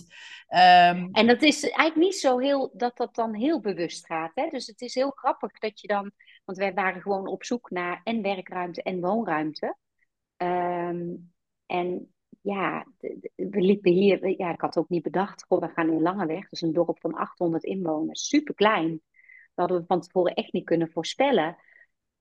[0.48, 4.30] Um, En dat is eigenlijk niet zo heel, dat dat dan heel bewust gaat.
[4.34, 4.48] Hè?
[4.50, 6.12] Dus het is heel grappig dat je dan,
[6.46, 9.76] want wij waren gewoon op zoek naar en werkruimte en woonruimte.
[10.36, 11.32] Um,
[11.66, 12.86] en ja,
[13.34, 16.72] we liepen hier, ja, ik had ook niet bedacht, we gaan in Langeweg, is een
[16.72, 18.90] dorp van 800 inwoners, super klein.
[18.90, 21.56] Dat hadden we van tevoren echt niet kunnen voorspellen.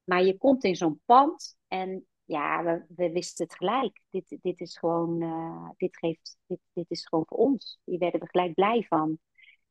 [0.03, 4.01] Maar je komt in zo'n pand en ja, we, we, wisten het gelijk.
[4.09, 7.80] Dit, dit is gewoon, uh, dit geeft, dit, dit is gewoon voor ons.
[7.84, 9.19] Die werden er gelijk blij van.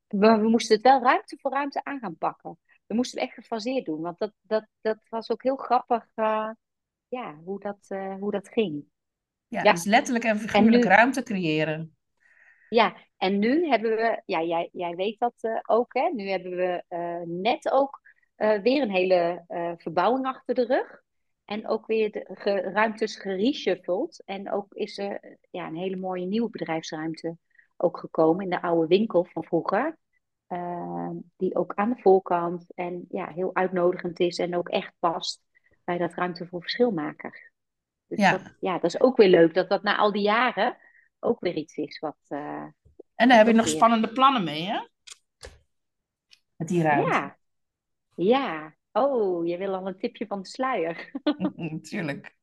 [0.07, 2.59] We, we, moesten het wel ruimte voor ruimte aan gaan pakken.
[2.85, 6.49] We moesten het echt gefaseerd doen, want dat, dat, dat was ook heel grappig, uh,
[7.07, 8.85] ja, hoe dat, uh, hoe dat ging.
[9.47, 11.97] Ja, ja, dus letterlijk en figuurlijk en nu, ruimte creëren.
[12.69, 16.09] Ja, en nu hebben we, ja, jij, jij weet dat ook, hè?
[16.13, 16.83] Nu hebben we
[17.25, 18.01] net ook
[18.37, 19.43] weer een hele
[19.77, 21.03] verbouwing achter de rug.
[21.45, 24.23] En ook weer de ge, ruimtes gereshuffeld.
[24.25, 27.37] En ook is er ja, een hele mooie nieuwe bedrijfsruimte
[27.77, 29.97] ook gekomen in de oude winkel van vroeger.
[30.47, 35.41] Uh, die ook aan de voorkant en ja, heel uitnodigend is en ook echt past
[35.83, 37.51] bij dat ruimte voor verschilmakers.
[38.07, 38.31] Dus ja.
[38.31, 40.77] Dat, ja, dat is ook weer leuk dat dat na al die jaren
[41.19, 42.17] ook weer iets is wat.
[42.29, 42.65] Uh,
[43.15, 43.75] en daar heb je nog weer...
[43.75, 44.79] spannende plannen mee, hè?
[46.55, 47.11] Met die ruimte.
[47.11, 47.37] Ja,
[48.15, 48.75] ja.
[48.91, 51.11] Oh, je wil al een tipje van de sluier.
[51.89, 52.35] Tuurlijk.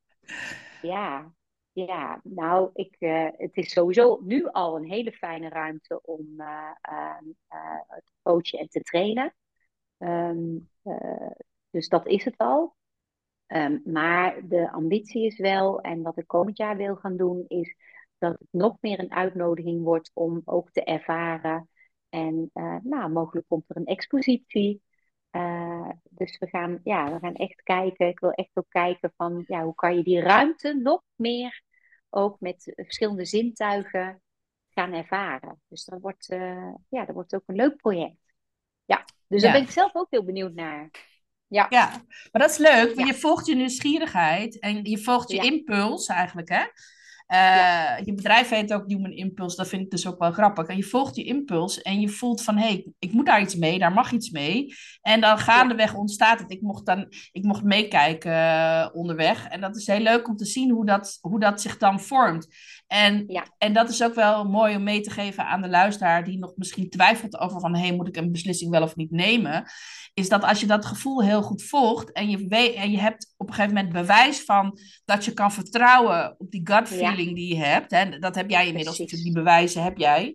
[0.82, 1.32] Ja,
[1.72, 2.20] ja.
[2.24, 7.18] Nou, ik, uh, het is sowieso nu al een hele fijne ruimte om uh, uh,
[8.04, 9.34] te coachen en te trainen.
[9.98, 10.70] Um,
[11.70, 12.76] dus dat is het al.
[13.46, 17.76] Um, maar de ambitie is wel, en wat ik komend jaar wil gaan doen, is
[18.18, 21.68] dat het nog meer een uitnodiging wordt om ook te ervaren.
[22.08, 22.50] En
[22.82, 24.82] nou, mogelijk komt er een expositie.
[25.32, 28.08] Uh, dus we gaan, ja, we gaan echt kijken.
[28.08, 31.62] Ik wil echt ook kijken van ja, hoe kan je die ruimte nog meer
[32.10, 34.22] ook met verschillende zintuigen
[34.70, 35.60] gaan ervaren.
[35.68, 38.34] Dus dat wordt, uh, ja, dat wordt ook een leuk project.
[38.84, 39.46] Ja, dus ja.
[39.46, 40.90] daar ben ik zelf ook heel benieuwd naar.
[41.46, 41.88] Ja, ja
[42.32, 43.06] maar dat is leuk, want ja.
[43.06, 45.42] je volgt je nieuwsgierigheid en je volgt je Ja.
[45.42, 46.64] impuls eigenlijk, hè?
[47.36, 48.00] Ja.
[48.04, 50.66] Je bedrijf heet ook Human Impulse, dat vind ik dus ook wel grappig.
[50.66, 53.56] En je volgt je impuls en je voelt van, hé, hey, ik moet daar iets
[53.56, 54.74] mee, daar mag iets mee.
[55.02, 56.50] En dan gaandeweg ontstaat het.
[56.50, 59.48] Ik mocht, dan, ik mocht meekijken uh, onderweg.
[59.48, 62.46] En dat is heel leuk om te zien hoe dat, hoe dat zich dan vormt.
[62.92, 63.44] En, Ja.
[63.58, 66.52] en dat is ook wel mooi om mee te geven aan de luisteraar die nog
[66.56, 69.64] misschien twijfelt over van, hé, hey, moet ik een beslissing wel of niet nemen?
[70.14, 73.34] Is dat als je dat gevoel heel goed volgt en je, weet, en je hebt
[73.36, 77.34] op een gegeven moment bewijs van dat je kan vertrouwen op die gut feeling Ja.
[77.34, 77.90] die je hebt.
[77.90, 78.18] Hè?
[78.18, 79.22] Dat heb jij inmiddels Precies.
[79.22, 80.34] die bewijzen heb jij.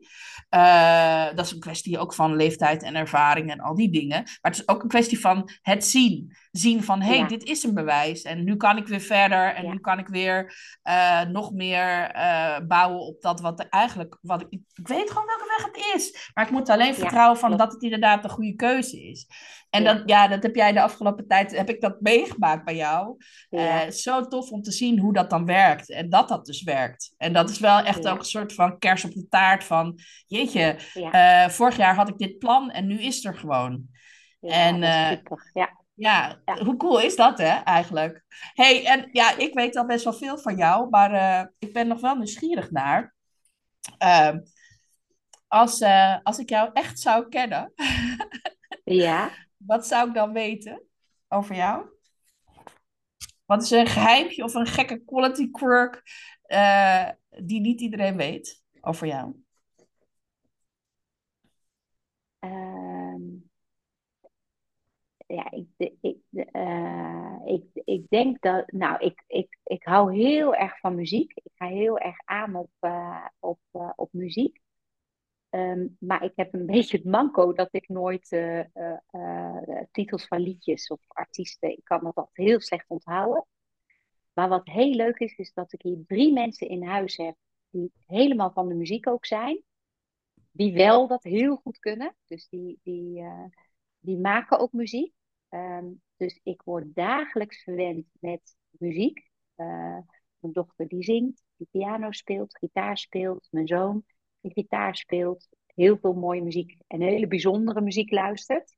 [0.55, 4.23] Uh, dat is een kwestie ook van leeftijd en ervaring en al die dingen.
[4.23, 6.35] Maar het is ook een kwestie van het zien.
[6.51, 7.27] Zien van, hé, hey, Ja.
[7.27, 8.21] dit is een bewijs.
[8.21, 9.53] En nu kan ik weer verder.
[9.55, 10.53] En nu kan ik weer
[10.83, 14.17] uh, nog meer uh, bouwen op dat wat er eigenlijk...
[14.21, 16.31] Wat ik, ik weet gewoon welke weg het is.
[16.33, 19.27] Maar ik moet alleen vertrouwen van dat het inderdaad de goede keuze is.
[19.69, 19.93] En Ja.
[19.93, 21.57] dat, ja, dat heb jij de afgelopen tijd...
[21.57, 23.15] Heb ik dat meegemaakt bij jou.
[23.49, 23.85] Ja.
[23.85, 25.89] Uh, zo tof om te zien hoe dat dan werkt.
[25.89, 27.13] En dat dat dus werkt.
[27.17, 29.99] En dat is wel echt ook een soort van kers op de taart van...
[30.25, 33.87] Jeetje, uh, vorig jaar had ik dit plan en nu is het er gewoon.
[34.41, 35.49] En, dat is super.
[35.53, 35.85] Ja.
[35.97, 36.63] Ja, Ja.
[36.63, 38.23] hoe cool is dat, hè, eigenlijk?
[38.53, 41.87] hey, en ja, ik weet al best wel veel van jou, maar uh, ik ben
[41.87, 43.15] nog wel nieuwsgierig naar.
[44.03, 44.35] Uh,
[45.47, 47.73] als, uh, als ik jou echt zou kennen,
[48.83, 49.31] ja.
[49.57, 50.83] wat zou ik dan weten
[51.27, 51.85] over jou?
[53.45, 56.01] Wat is een geheimje of een gekke quality quirk
[56.47, 59.35] uh, die niet iedereen weet over jou?
[65.27, 70.55] Ehm, ja, ik, ik, uh, ik, ik denk dat, nou, ik, ik, ik hou heel
[70.55, 71.31] erg van muziek.
[71.35, 74.59] Ik ga heel erg aan op, uh, op, uh, op muziek.
[75.49, 78.27] Um, maar ik heb een beetje het manco dat ik nooit
[79.91, 83.45] titels van liedjes of artiesten, ik kan dat altijd heel slecht onthouden.
[84.33, 87.35] Maar wat heel leuk is, is dat ik hier drie mensen in huis heb
[87.69, 89.63] die helemaal van de muziek ook zijn.
[90.51, 92.15] Die wel dat heel goed kunnen.
[92.25, 93.23] Dus die, die,
[93.99, 95.16] die maken ook muziek.
[95.49, 99.29] Um, dus ik word dagelijks verwend met muziek.
[99.55, 99.97] Uh,
[100.39, 103.47] mijn dochter die zingt, die piano speelt, gitaar speelt.
[103.51, 104.03] Mijn zoon
[104.41, 105.47] die gitaar speelt.
[105.65, 108.75] Heel veel mooie muziek en hele bijzondere muziek luistert.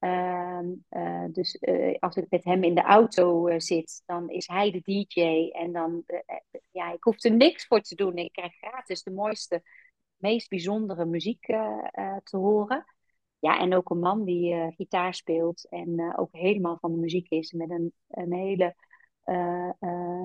[0.00, 0.60] Uh,
[0.90, 4.80] uh, dus uh, als ik met hem in de auto zit, dan is hij de
[4.80, 5.48] DJ.
[5.50, 6.04] En dan,
[6.70, 8.16] ja, ik hoef er niks voor te doen.
[8.16, 9.62] Ik krijg gratis de mooiste,
[10.16, 11.44] meest bijzondere muziek
[12.22, 12.84] te horen.
[13.42, 16.98] Ja, en ook een man die uh, gitaar speelt en uh, ook helemaal van de
[16.98, 17.52] muziek is.
[17.52, 18.74] Met een, een hele,
[19.24, 19.70] uh,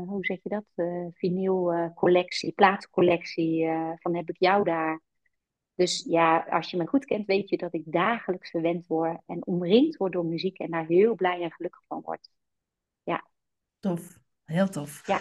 [0.07, 0.65] hoe zeg je dat,
[1.13, 3.68] vinylcollectie, plaatcollectie
[3.99, 5.01] van heb ik jou daar.
[5.76, 9.45] Dus ja, als je me goed kent, weet je dat ik dagelijks verwend word en
[9.45, 12.30] omringd word door muziek en daar heel blij en gelukkig van word.
[13.03, 13.28] Ja.
[13.80, 15.07] Tof, heel tof.
[15.07, 15.20] Ja.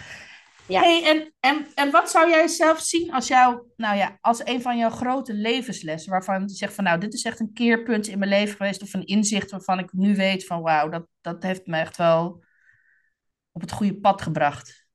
[0.67, 0.81] Ja.
[0.81, 4.61] Hey, en, en, en wat zou jij zelf zien als jou, nou ja, als een
[4.61, 8.19] van jouw grote levenslessen, waarvan je zegt van nou, dit is echt een keerpunt in
[8.19, 11.67] mijn leven geweest, of een inzicht waarvan ik nu weet van wauw, dat, dat heeft
[11.67, 12.43] me echt wel
[13.51, 14.87] op het goede pad gebracht?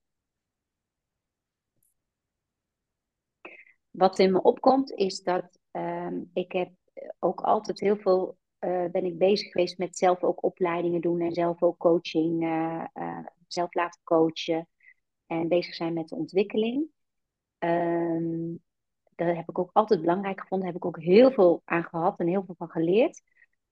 [3.90, 6.70] Wat in me opkomt is dat ehm, ik heb
[7.18, 11.32] ook altijd heel veel uh, ben ik bezig geweest met zelf ook opleidingen doen en
[11.32, 14.66] zelf ook coaching, uh, uh, zelf laten coachen
[15.40, 16.86] en bezig zijn met de ontwikkeling.
[17.58, 18.62] Um,
[19.14, 20.66] dat heb ik ook altijd belangrijk gevonden.
[20.66, 23.22] Daar heb ik ook heel veel aan gehad en heel veel van geleerd.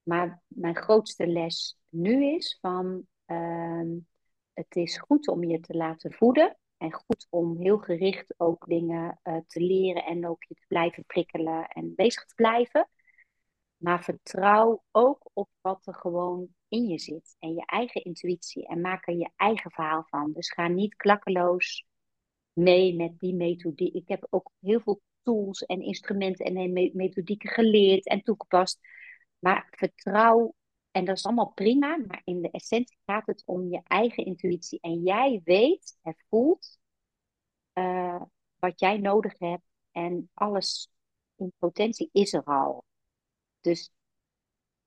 [0.02, 4.06] Maar mijn grootste les nu is van um,
[4.52, 6.56] het is goed om je te laten voeden.
[6.76, 11.04] En goed om heel gericht ook dingen uh, te leren en ook je te blijven
[11.04, 12.88] prikkelen en bezig te blijven.
[13.76, 18.80] Maar vertrouw ook op wat er gewoon in je zit en je eigen intuïtie en
[18.80, 20.32] maak er je eigen verhaal van.
[20.32, 21.86] Dus ga niet klakkeloos
[22.52, 23.94] mee met die methodiek.
[23.94, 28.78] Ik heb ook heel veel tools en instrumenten en methodieken geleerd en toegepast.
[29.38, 30.54] Maar vertrouw,
[30.90, 34.80] en dat is allemaal prima, maar in de essentie gaat het om je eigen intuïtie.
[34.80, 36.78] En jij weet en voelt
[37.74, 38.22] uh,
[38.58, 40.90] wat jij nodig hebt en alles
[41.36, 42.84] in potentie is er al.
[43.60, 43.92] Dus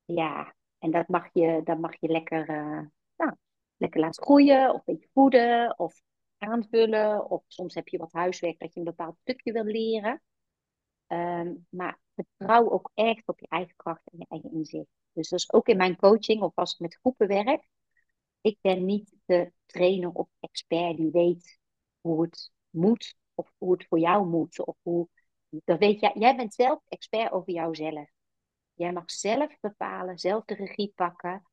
[0.06, 2.82] ja, en dat mag je, dat mag je lekker, uh,
[3.16, 3.36] nou,
[3.78, 6.02] lekker laten groeien, of een beetje voeden, of
[6.38, 7.30] aanvullen.
[7.30, 10.22] Of soms heb je wat huiswerk dat je een bepaald stukje wil leren.
[11.08, 14.88] Um, maar vertrouw ook echt op je eigen kracht en je eigen inzicht.
[15.12, 17.68] Dus dat is ook in mijn coaching of als ik met groepen werk.
[18.42, 21.60] Ik ben niet de trainer of expert die weet
[22.02, 24.66] hoe het moet of hoe het voor jou moet.
[24.66, 25.08] Of hoe,
[25.50, 28.10] dat weet jij, jij bent zelf expert over jouzelf.
[28.74, 31.44] Jij mag zelf bepalen, zelf de regie pakken.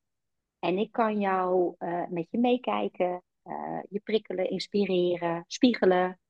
[0.59, 6.21] En ik kan jou uh, met je meekijken, uh, je prikkelen, inspireren, spiegelen,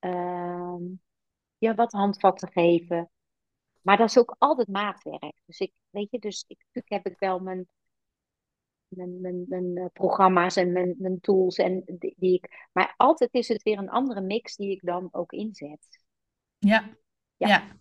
[0.00, 0.76] uh,
[1.58, 3.10] je wat handvatten geven.
[3.82, 5.40] Maar dat is ook altijd maatwerk.
[5.44, 7.68] Dus ik, weet je, dus ik, natuurlijk heb ik wel mijn,
[8.88, 11.56] mijn, mijn, mijn eh, programma's en mijn, mijn tools.
[11.56, 15.08] En die, die, ik, maar altijd is het weer een andere mix die ik dan
[15.10, 16.04] ook inzet.
[16.58, 16.96] Ja,
[17.36, 17.48] ja.
[17.48, 17.78] ja.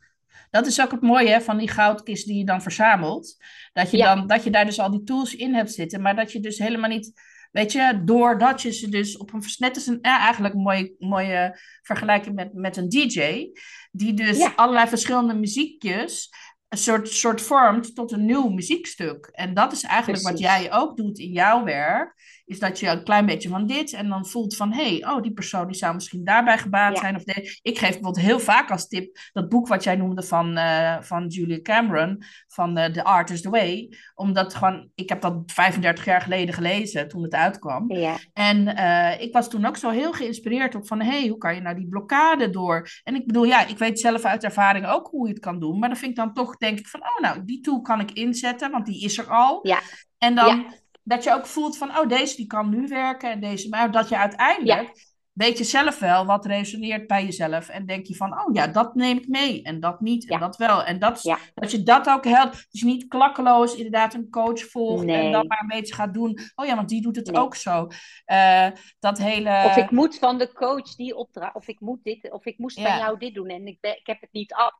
[0.49, 3.37] Dat is ook het mooie hè, van die goudkist die je dan verzamelt.
[3.73, 6.31] Dat je, dan, dat je daar dus al die tools in hebt zitten, maar dat
[6.31, 7.11] je dus helemaal niet,
[7.51, 10.95] weet je, doordat je ze dus op een net is een ja, eigenlijk een mooie,
[10.99, 13.47] mooie vergelijking met, met een DJ,
[13.91, 16.29] die dus allerlei verschillende muziekjes
[16.69, 19.29] een soort, soort vormt tot een nieuw muziekstuk.
[19.31, 22.15] En dat is eigenlijk wat jij ook doet in jouw werk
[22.49, 25.21] is dat je een klein beetje van dit en dan voelt van hé, hey, oh,
[25.21, 27.15] die persoon die zou misschien daarbij gebaat zijn.
[27.15, 30.57] Of de, ik geef bijvoorbeeld heel vaak als tip dat boek wat jij noemde van,
[30.57, 33.93] uh, van Julia Cameron, van uh, The Art is the Way.
[34.15, 37.93] Omdat gewoon, ik heb dat 35 jaar geleden gelezen toen het uitkwam.
[37.93, 38.17] Ja.
[38.33, 41.55] En uh, ik was toen ook zo heel geïnspireerd op van hé, hey, hoe kan
[41.55, 42.87] je nou die blokkade door?
[43.03, 45.79] En ik bedoel, ja, ik weet zelf uit ervaring ook hoe je het kan doen.
[45.79, 48.11] Maar dan vind ik dan toch, denk ik van, oh nou, die tool kan ik
[48.11, 49.59] inzetten, want die is er al.
[49.61, 49.79] Ja.
[50.17, 50.65] En dan
[51.09, 54.09] dat je ook voelt van, oh, deze die kan nu werken en deze, maar dat
[54.09, 58.53] je uiteindelijk weet je zelf wel wat resoneert bij jezelf en denk je van, oh
[58.53, 60.83] ja, dat neem ik mee en dat niet en dat wel.
[60.83, 61.21] En dat,
[61.53, 62.67] dat je dat ook helpt.
[62.71, 66.39] Dus niet klakkeloos inderdaad een coach volgt en dan maar een beetje gaat doen.
[66.55, 67.87] Oh ja, want die doet het ook zo.
[68.25, 68.67] Uh,
[68.99, 69.63] dat hele...
[69.65, 72.81] Of ik moet van de coach die opdracht, of ik moet dit, of ik moest
[72.81, 74.73] van jou dit doen en ik, ben, ik heb het niet af.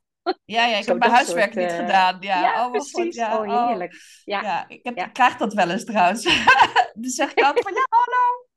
[0.46, 2.18] Ja, ja ik heb mijn huiswerk niet gedaan.
[2.20, 3.16] Ja, ja oh, precies.
[3.16, 3.94] Ja, oh, heerlijk.
[4.24, 6.24] Ja, ja ik, heb, ik krijg dat wel eens trouwens.
[7.02, 8.48] dan zeg ik altijd van, ja, hallo,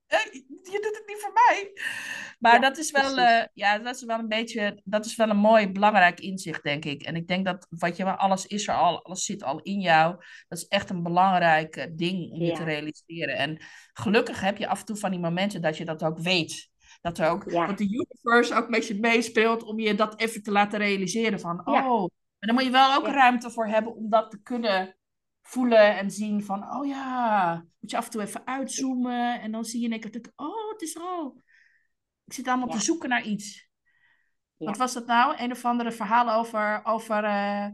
[0.72, 1.72] je doet het niet voor mij.
[2.38, 5.36] Maar dat is wel, uh, ja, dat is wel een beetje, dat is wel een
[5.36, 7.02] mooi, belangrijk inzicht, denk ik.
[7.02, 10.16] En ik denk dat wat je, alles is er al, alles zit al in jou.
[10.48, 13.36] Dat is echt een belangrijk eh, ding om je te realiseren.
[13.36, 13.62] En
[13.92, 16.70] gelukkig heb je af en toe van die momenten dat je dat ook weet.
[17.02, 20.78] Dat ook, dat de universe ook met je meespeelt om je dat even te laten
[20.78, 22.02] realiseren van, oh,
[22.38, 24.96] en dan moet je wel ook ruimte voor hebben om dat te kunnen
[25.42, 29.64] voelen en zien van, oh ja, moet je af en toe even uitzoomen en dan
[29.64, 31.40] zie je in één keer, oh, het is er al.
[32.24, 33.70] Ik zit allemaal te zoeken naar iets.
[34.56, 35.34] Wat was dat nou?
[35.38, 37.66] Een of andere verhaal over, over uh,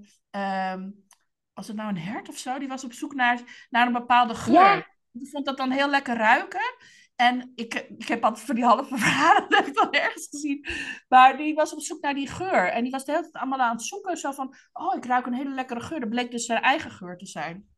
[0.72, 1.06] um,
[1.52, 2.58] was het nou een hert of zo?
[2.58, 4.96] Die was op zoek naar, naar een bepaalde geur.
[5.10, 6.74] Die vond dat dan heel lekker ruiken.
[7.20, 10.66] En ik, ik heb altijd voor die halve verhalen heb ik dan ergens gezien.
[11.08, 12.68] Maar die was op zoek naar die geur.
[12.68, 14.16] En die was de hele tijd allemaal aan het zoeken.
[14.16, 16.00] Zo van, oh, ik ruik een hele lekkere geur.
[16.00, 17.68] Dat bleek dus zijn eigen geur te zijn.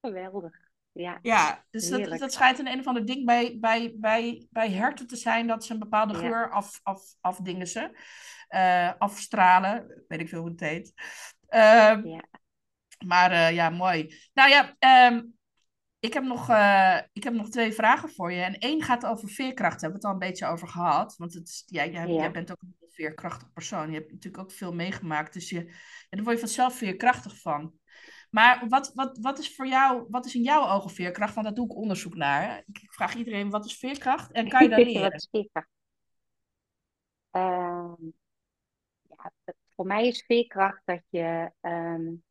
[0.00, 0.56] geweldig.
[0.92, 4.70] Ja, ja dus dat, dat schijnt een een of ander ding bij, bij, bij, bij
[4.70, 5.46] herten te zijn.
[5.46, 7.98] Dat ze een bepaalde geur af, af, afdingen ze.
[8.48, 10.04] Uh, afstralen.
[10.08, 10.92] Weet ik veel hoe het heet.
[11.48, 11.60] Uh,
[12.04, 12.24] ja.
[13.06, 14.14] Maar uh, ja, mooi.
[14.32, 14.76] Nou ja,
[15.08, 15.36] um,
[16.04, 18.42] ik heb, nog, uh, ik heb nog twee vragen voor je.
[18.42, 19.80] En één gaat over veerkracht.
[19.80, 21.16] Daar hebben we het al een beetje over gehad.
[21.16, 23.90] Want het, ja, jij, jij bent ook een veerkrachtig persoon.
[23.90, 25.32] Je hebt natuurlijk ook veel meegemaakt.
[25.32, 25.72] Dus je, ja,
[26.10, 27.78] daar word je vanzelf veerkrachtig van.
[28.30, 31.34] Maar wat, wat, wat is voor jou, wat is in jouw ogen veerkracht?
[31.34, 32.64] Want daar doe ik onderzoek naar.
[32.72, 34.32] Ik vraag iedereen, wat is veerkracht?
[34.32, 35.02] En kan je dat leren?
[35.02, 35.68] wat is veerkracht?
[37.32, 37.92] Uh,
[39.02, 39.32] ja,
[39.74, 42.22] voor mij is veerkracht dat je, um,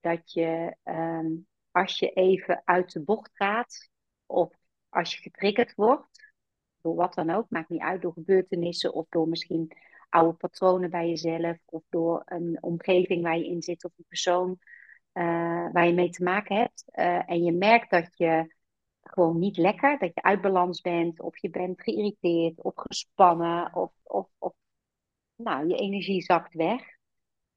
[0.00, 3.90] dat je um, als je even uit de bocht gaat,
[4.26, 4.54] of
[4.88, 6.32] als je getriggerd wordt,
[6.80, 9.76] door wat dan ook, maakt niet uit, door gebeurtenissen of door misschien
[10.08, 14.58] oude patronen bij jezelf, of door een omgeving waar je in zit of een persoon
[15.12, 16.84] uh, waar je mee te maken hebt.
[16.92, 18.54] Uh, en je merkt dat je
[19.02, 23.92] gewoon niet lekker, dat je uit balans bent, of je bent geïrriteerd, of gespannen, of,
[24.02, 24.54] of, of
[25.34, 26.82] nou, je energie zakt weg.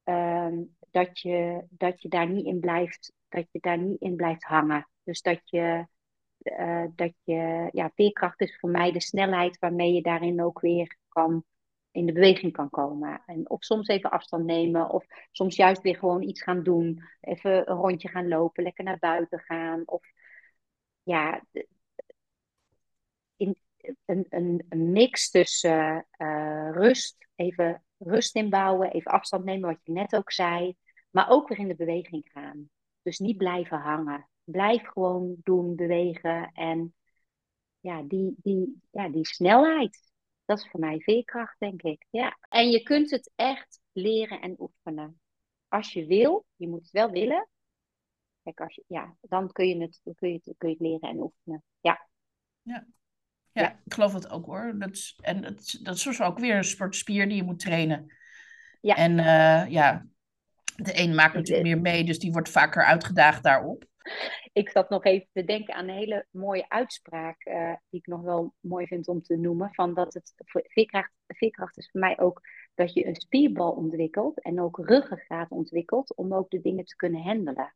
[0.04, 0.58] Uh,
[0.90, 4.88] dat, je, dat je daar niet in blijft dat je daar niet in blijft hangen.
[5.02, 5.86] Dus dat je,
[6.42, 10.96] uh, dat je, ja, veerkracht is voor mij de snelheid waarmee je daarin ook weer
[11.08, 11.44] kan,
[11.90, 13.22] in de beweging kan komen.
[13.26, 17.02] En of soms even afstand nemen, of soms juist weer gewoon iets gaan doen.
[17.20, 19.82] Even een rondje gaan lopen, lekker naar buiten gaan.
[19.86, 20.02] Of
[21.02, 21.42] ja,
[23.36, 23.56] in,
[24.04, 30.16] een, een, mix tussen uh, rust, even rust inbouwen, even afstand nemen, wat je net
[30.16, 30.76] ook zei.
[31.10, 32.70] Maar ook weer in de beweging gaan.
[33.06, 34.28] Dus niet blijven hangen.
[34.44, 36.50] Blijf gewoon doen, bewegen.
[36.52, 36.94] En
[37.80, 40.10] ja, die, die, ja, die snelheid,
[40.44, 42.06] dat is voor mij veerkracht, denk ik.
[42.10, 42.38] Ja.
[42.48, 45.20] En je kunt het echt leren en oefenen.
[45.68, 47.48] Als je wil, je moet het wel willen.
[48.42, 51.08] Kijk, als je, ja, dan kun je, het, kun, je het, kun je het leren
[51.08, 51.62] en oefenen.
[51.80, 52.08] Ja.
[52.62, 52.86] Ja.
[53.52, 54.74] Ja, ik geloof het ook hoor.
[54.78, 58.16] Dat is, en dat, dat is ook weer een soort spier die je moet trainen.
[58.80, 58.94] Ja.
[58.94, 60.06] En uh, ja,
[60.76, 63.84] de een maakt natuurlijk meer mee, dus die wordt vaker uitgedaagd daarop.
[64.52, 68.20] Ik zat nog even te denken aan een hele mooie uitspraak, uh, die ik nog
[68.20, 69.74] wel mooi vind om te noemen.
[69.74, 72.40] Van dat het veerkracht, veerkracht is voor mij ook
[72.74, 77.22] dat je een spierbal ontwikkelt en ook ruggengraat ontwikkelt om ook de dingen te kunnen
[77.22, 77.74] handelen.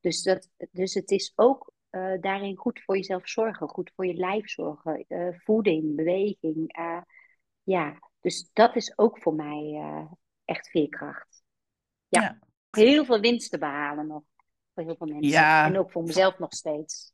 [0.00, 4.14] Dus, dat, dus het is ook uh, daarin goed voor jezelf zorgen, goed voor je
[4.14, 6.76] lijf zorgen, uh, voeding, beweging.
[7.62, 9.80] ja, dus dat is ook voor mij
[10.44, 11.33] echt veerkracht
[12.20, 12.38] ja,
[12.70, 14.22] heel veel winst te behalen nog.
[14.74, 15.30] Voor heel veel mensen.
[15.30, 15.66] Ja.
[15.66, 17.12] En ook voor mezelf nog steeds.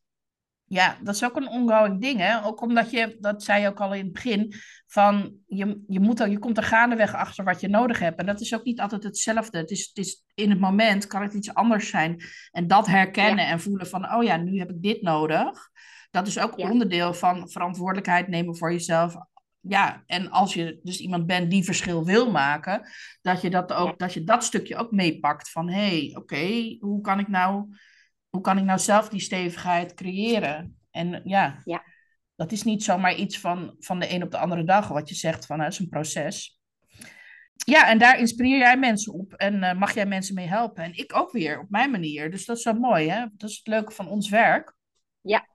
[0.65, 2.45] Ja, dat is ook een ongoing ding, hè?
[2.45, 4.55] Ook omdat je, dat zei je ook al in het begin,
[4.87, 8.19] van je, je, moet er, je komt er gaandeweg achter wat je nodig hebt.
[8.19, 9.59] En dat is ook niet altijd hetzelfde.
[9.59, 12.23] Het is, het is in het moment kan het iets anders zijn.
[12.51, 15.71] En dat herkennen en voelen van, oh ja, nu heb ik dit nodig.
[16.11, 19.15] Dat is ook onderdeel van verantwoordelijkheid nemen voor jezelf
[19.61, 22.89] ja, en als je dus iemand bent die verschil wil maken,
[23.23, 27.01] dat je dat, ook, dat, je dat stukje ook meepakt van hé, hey, oké, hoe
[27.01, 27.69] kan ik nou
[28.31, 30.79] hoe kan ik nou zelf die stevigheid creëren?
[30.91, 31.85] En ja, ja.
[32.37, 35.15] dat is niet zomaar iets van, van de een op de andere dag, wat je
[35.15, 36.59] zegt van het is een proces.
[37.55, 40.85] Ja, en daar inspireer jij mensen op en uh, mag jij mensen mee helpen.
[40.85, 42.31] En ik ook weer, op mijn manier.
[42.31, 43.27] Dus dat is zo mooi, hè?
[43.37, 44.75] Dat is het leuke van ons werk.
[45.21, 45.49] Ja,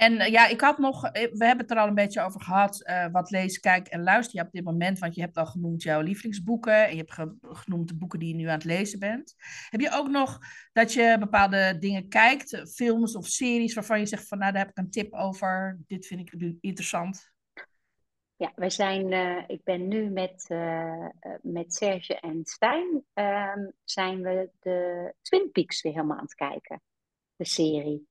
[0.00, 2.40] en eh, ja, ik had nog, eh, we hebben het er al een beetje over
[2.40, 5.46] gehad, uh, wat lees, kijk en luister je op dit moment, want je hebt al
[5.46, 8.98] genoemd jouw lievelingsboeken en je hebt genoemd de boeken die je nu aan het lezen
[8.98, 9.34] bent.
[9.68, 10.38] Heb je ook nog
[10.72, 14.70] dat je bepaalde dingen kijkt, films of series waarvan je zegt van nou daar heb
[14.70, 17.32] ik een tip over, dit vind ik interessant?
[18.36, 19.12] Ja, we zijn,
[19.48, 20.46] ik ben nu met,
[21.42, 26.82] met Serge en Stijn, uh, zijn we de Twin Peaks weer helemaal aan het kijken.
[27.36, 28.09] De serie.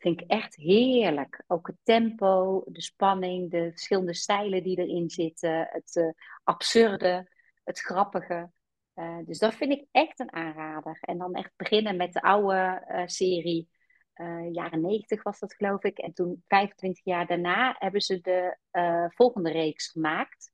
[0.00, 1.44] Vind ik echt heerlijk.
[1.46, 7.30] Ook het tempo, de spanning, de verschillende stijlen die erin zitten, het absurde,
[7.64, 8.50] het grappige.
[9.24, 10.98] dus dat vind ik echt een aanrader.
[11.00, 13.68] En dan echt beginnen met de oude serie
[14.20, 15.98] uh, jaren 90 was dat geloof ik.
[15.98, 18.56] En toen 25 jaar daarna hebben ze de
[19.14, 20.52] volgende reeks gemaakt.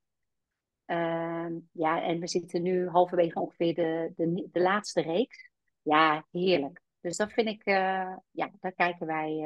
[0.85, 5.49] Uh, ja, en we zitten nu halverwege ongeveer de, de, de laatste reeks.
[5.81, 6.81] Ja, heerlijk.
[7.07, 9.45] Dus dat vind ik, eh, ja, daar kijken wij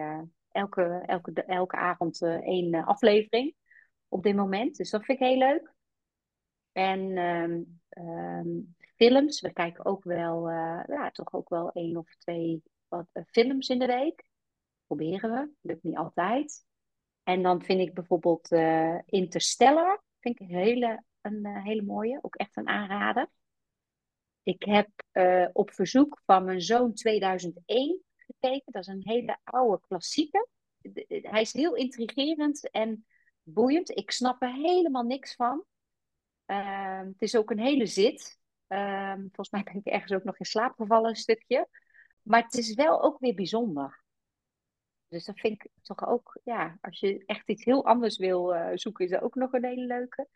[0.51, 3.55] elke, elke, elke avond één aflevering
[4.07, 4.77] op dit moment.
[4.77, 5.73] Dus dat vind ik heel leuk.
[6.71, 13.07] En um, films, we kijken ook wel, ja, toch ook wel één of twee wat
[13.11, 14.23] eh, films in de week.
[14.85, 16.65] Proberen we, lukt niet altijd.
[17.23, 22.19] En dan vind ik bijvoorbeeld uh, Interstellar, vind ik een hele, een uh, hele mooie,
[22.21, 23.29] ook echt een aanrader.
[24.43, 28.71] Ik heb uh, op verzoek van mijn zoon 2001 gekeken.
[28.71, 30.47] Dat is een hele oude klassieker.
[31.07, 33.05] Hij is heel intrigerend en
[33.43, 33.97] boeiend.
[33.97, 35.63] Ik snap er helemaal niks van.
[36.47, 38.39] Uh, het is ook een hele zit.
[38.67, 41.67] Uh, volgens mij ben ik ergens ook nog in slaap gevallen een stukje.
[42.21, 44.03] Maar het is wel ook weer bijzonder.
[45.07, 48.69] Dus dat vind ik toch ook, ja, als je echt iets heel anders wil uh,
[48.73, 50.27] zoeken, is dat ook nog een hele leuke.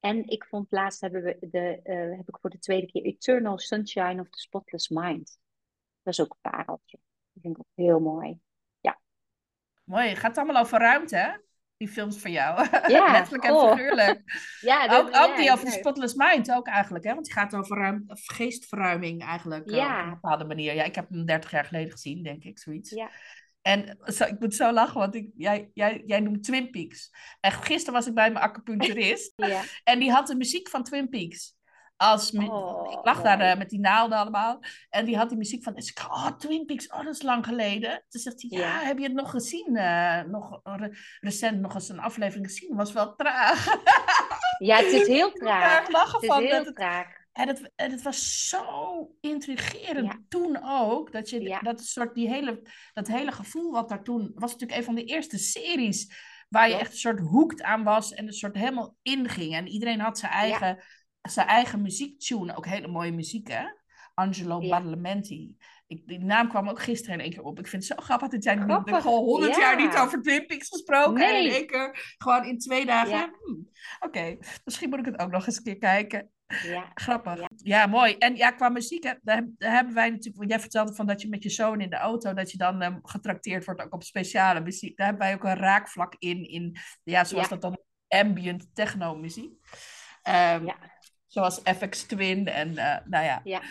[0.00, 3.58] En ik vond laatst hebben we de, uh, heb ik voor de tweede keer Eternal
[3.58, 5.38] Sunshine of the Spotless Mind.
[6.02, 6.98] Dat is ook een pareltje.
[7.32, 8.40] Dat vind ik ook heel mooi.
[8.80, 9.00] Ja.
[9.84, 10.08] Mooi.
[10.08, 11.32] Het gaat allemaal over ruimte, hè?
[11.80, 12.68] die films van jou.
[12.88, 14.22] Ja, Letterlijk en figuurlijk.
[14.60, 17.12] ja, ook, ook die over de Spotless Mind ook eigenlijk, hè?
[17.12, 19.98] Want die gaat over ruim, geestverruiming eigenlijk ja.
[19.98, 20.74] op een bepaalde manier.
[20.74, 22.90] Ja, ik heb hem 30 jaar geleden gezien, denk ik, zoiets.
[22.90, 23.10] Ja.
[23.70, 27.10] En zo, ik moet zo lachen, want ik, jij, jij, jij noemt Twin Peaks.
[27.40, 29.32] En gisteren was ik bij mijn acupuncturist.
[29.52, 29.62] ja.
[29.84, 31.58] En die had de muziek van Twin Peaks.
[31.96, 34.60] Als oh, ik lag daar uh, met die naalden allemaal.
[34.88, 35.74] En die had die muziek van.
[35.74, 38.04] Dus ik, oh, Twin Peaks, oh, dat is lang geleden.
[38.08, 39.76] Toen zegt hij, ja, heb je het nog gezien?
[39.76, 40.60] Uh, nog
[41.20, 42.76] recent nog eens een aflevering gezien.
[42.76, 43.66] was wel traag.
[44.58, 45.86] ja, het is heel traag.
[45.86, 46.42] Ik lachen het van.
[46.42, 47.19] Is heel dat traag.
[47.32, 48.64] En het, en het was zo
[49.20, 51.12] intrigerend toen ook.
[51.12, 52.62] Dat je dat soort, die hele,
[52.92, 54.32] dat hele gevoel wat daar toen.
[54.34, 56.28] was natuurlijk een van de eerste series.
[56.48, 58.12] Waar je echt een soort hoekt aan was.
[58.12, 59.54] En een soort helemaal inging.
[59.54, 60.82] En iedereen had zijn eigen
[61.22, 63.64] zijn eigen muziektune, ook hele mooie muziek, hè?
[64.14, 64.68] Angelo ja.
[64.68, 65.56] Badalamenti.
[65.86, 67.58] Ik, die naam kwam ook gisteren in één keer op.
[67.58, 69.02] Ik vind het zo grappig dat jij grappig.
[69.02, 71.14] gewoon honderd jaar niet over Twin Peaks gesproken.
[71.14, 71.38] Nee.
[71.38, 73.10] En in één keer gewoon in twee dagen.
[73.10, 73.30] Ja.
[73.44, 73.68] Hmm,
[74.00, 76.30] oké, misschien moet ik het ook nog eens een keer kijken.
[76.62, 76.90] Ja.
[76.94, 77.40] Grappig.
[77.56, 77.86] Ja.
[77.86, 78.16] mooi.
[78.18, 81.42] En ja, qua muziek, daar, hebben wij natuurlijk, want jij vertelde van dat je met
[81.42, 84.96] je zoon in de auto, dat je dan um, getrakteerd wordt ook op speciale muziek.
[84.96, 87.78] Daar hebben wij ook een raakvlak in, in ja, zoals dat dan
[88.08, 89.52] ambient techno muziek.
[90.28, 90.76] Um, ja.
[91.26, 93.40] Zoals FX Twin en uh, nou ja.
[93.44, 93.62] ja.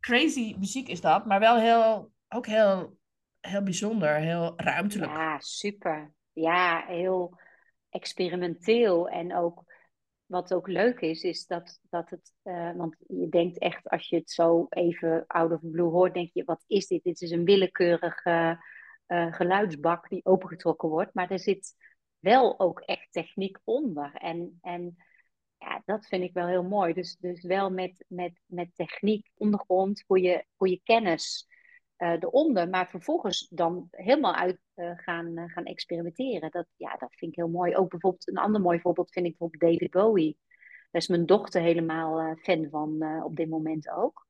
[0.00, 2.98] Crazy muziek is dat, maar wel heel, ook heel,
[3.40, 5.12] heel bijzonder, heel ruimtelijk.
[5.12, 6.12] Ja, super.
[6.32, 7.38] Ja, heel
[7.90, 9.08] experimenteel.
[9.08, 9.64] En ook
[10.26, 14.16] wat ook leuk is, is dat, dat het, uh, want je denkt echt als je
[14.16, 17.02] het zo even out of blue hoort, denk je, wat is dit?
[17.02, 18.64] Dit is een willekeurige
[19.06, 21.74] uh, geluidsbak die opengetrokken wordt, maar er zit
[22.18, 24.14] wel ook echt techniek onder.
[24.14, 24.96] En, en
[25.58, 26.92] ja, dat vind ik wel heel mooi.
[26.92, 31.46] Dus, dus wel met, met, met techniek, ondergrond, voor je, voor je kennis
[31.98, 36.50] uh, eronder, maar vervolgens dan helemaal uit uh, gaan, uh, gaan experimenteren.
[36.50, 37.76] Dat, ja, dat vind ik heel mooi.
[37.76, 40.38] Ook bijvoorbeeld een ander mooi voorbeeld vind ik bijvoorbeeld David Bowie.
[40.90, 44.26] Daar is mijn dochter helemaal fan van op dit moment ook.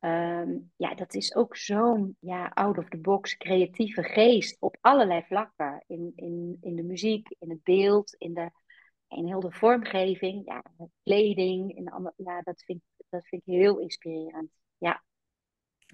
[0.00, 5.84] Um, ja, dat is ook zo'n ja, out-of-the-box creatieve geest op allerlei vlakken.
[5.86, 8.50] In, in, in de muziek, in het beeld, in de,
[9.08, 10.62] en heel de vormgeving, ja,
[11.02, 14.50] kleding, en allemaal, ja, dat vind, dat vind ik heel inspirerend.
[14.78, 15.04] Ja.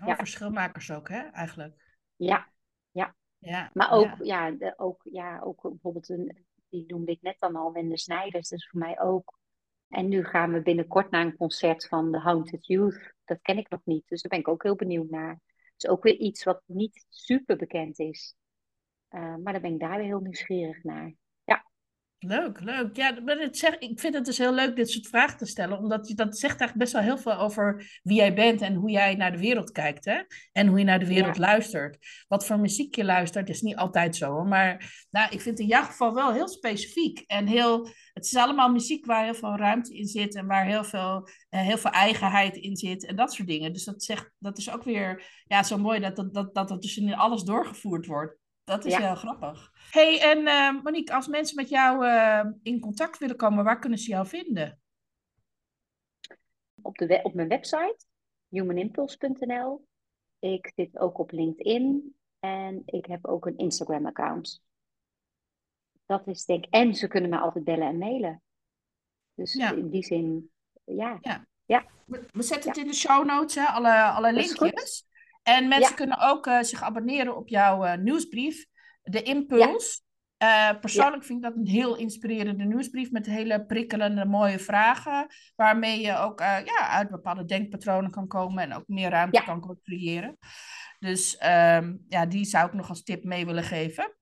[0.01, 0.17] Oh, ja.
[0.17, 2.01] Verschilmakers ook, hè, eigenlijk?
[2.17, 2.53] Ja,
[2.91, 3.15] ja.
[3.39, 4.51] ja maar ook, ja.
[4.51, 8.69] de, ook, ja, ook bijvoorbeeld, een, die noemde ik net dan al, Wende Snijders, is
[8.69, 9.41] voor mij ook.
[9.89, 13.15] En nu gaan we binnenkort naar een concert van The Haunted Youth.
[13.25, 15.41] Dat ken ik nog niet, dus daar ben ik ook heel benieuwd naar.
[15.57, 18.37] Het is ook weer iets wat niet super bekend is.
[19.11, 21.15] Uh, maar dan ben ik daar weer heel nieuwsgierig naar.
[22.25, 22.97] Leuk, leuk.
[22.97, 25.79] Ja, maar het zeg, ik vind het dus heel leuk dit soort vragen te stellen,
[25.79, 28.91] omdat je, dat zegt eigenlijk best wel heel veel over wie jij bent en hoe
[28.91, 30.21] jij naar de wereld kijkt, hè?
[30.53, 32.25] En hoe je naar de wereld luistert.
[32.29, 35.67] Wat voor muziek je luistert, is niet altijd zo, maar nou, ik vind het in
[35.67, 39.97] jouw geval wel heel specifiek en heel, het is allemaal muziek waar heel veel ruimte
[39.97, 43.49] in zit en waar heel veel, eh, heel veel eigenheid in zit en dat soort
[43.49, 43.73] dingen.
[43.73, 46.83] Dus dat, zegt, dat is ook weer ja, zo mooi dat dat, dat, dat, dat
[46.83, 48.41] dus in alles doorgevoerd wordt.
[48.65, 49.73] Dat is heel grappig.
[49.91, 53.99] hey, en uh, Monique, als mensen met jou uh, in contact willen komen, waar kunnen
[53.99, 54.81] ze jou vinden?
[56.83, 57.97] Op, de op mijn website,
[58.49, 59.87] humanimpulse.nl.
[60.39, 64.63] Ik zit ook op LinkedIn en ik heb ook een Instagram-account.
[66.07, 66.73] Dat is denk ik.
[66.73, 68.43] En ze kunnen me altijd bellen en mailen.
[69.35, 70.51] Dus in die zin,
[70.85, 71.19] ja.
[71.21, 71.47] ja.
[71.65, 71.87] ja.
[72.05, 75.07] We, zetten het in de show notes, hè, alle, alle linkjes.
[75.43, 78.67] En mensen kunnen ook uh, zich abonneren op jouw uh, nieuwsbrief,
[79.03, 80.03] De Impuls.
[80.43, 85.27] Uh, persoonlijk vind ik dat een heel inspirerende nieuwsbrief met hele prikkelende, mooie vragen.
[85.57, 90.39] Waarmee je ook ja, uit bepaalde denkpatronen kan komen en ook meer ruimte kan creëren.
[90.99, 94.17] Dus um, ja, die zou ik nog als tip mee willen geven.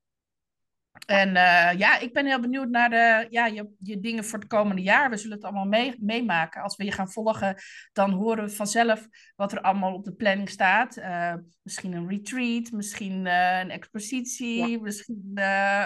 [1.06, 4.48] En uh, ja, ik ben heel benieuwd naar de, ja, je, je dingen voor het
[4.48, 5.10] komende jaar.
[5.10, 6.62] We zullen het allemaal mee, meemaken.
[6.62, 7.56] Als we je gaan volgen,
[7.93, 9.06] dan horen we vanzelf
[9.36, 10.97] wat er allemaal op de planning staat.
[10.97, 15.32] Uh, misschien een retreat, misschien uh, een expositie, misschien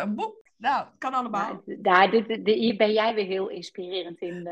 [0.01, 0.43] een boek.
[0.57, 1.63] Nou, kan allemaal.
[1.65, 2.11] Nou, daar,
[2.45, 4.49] hier ben jij weer heel inspirerend in,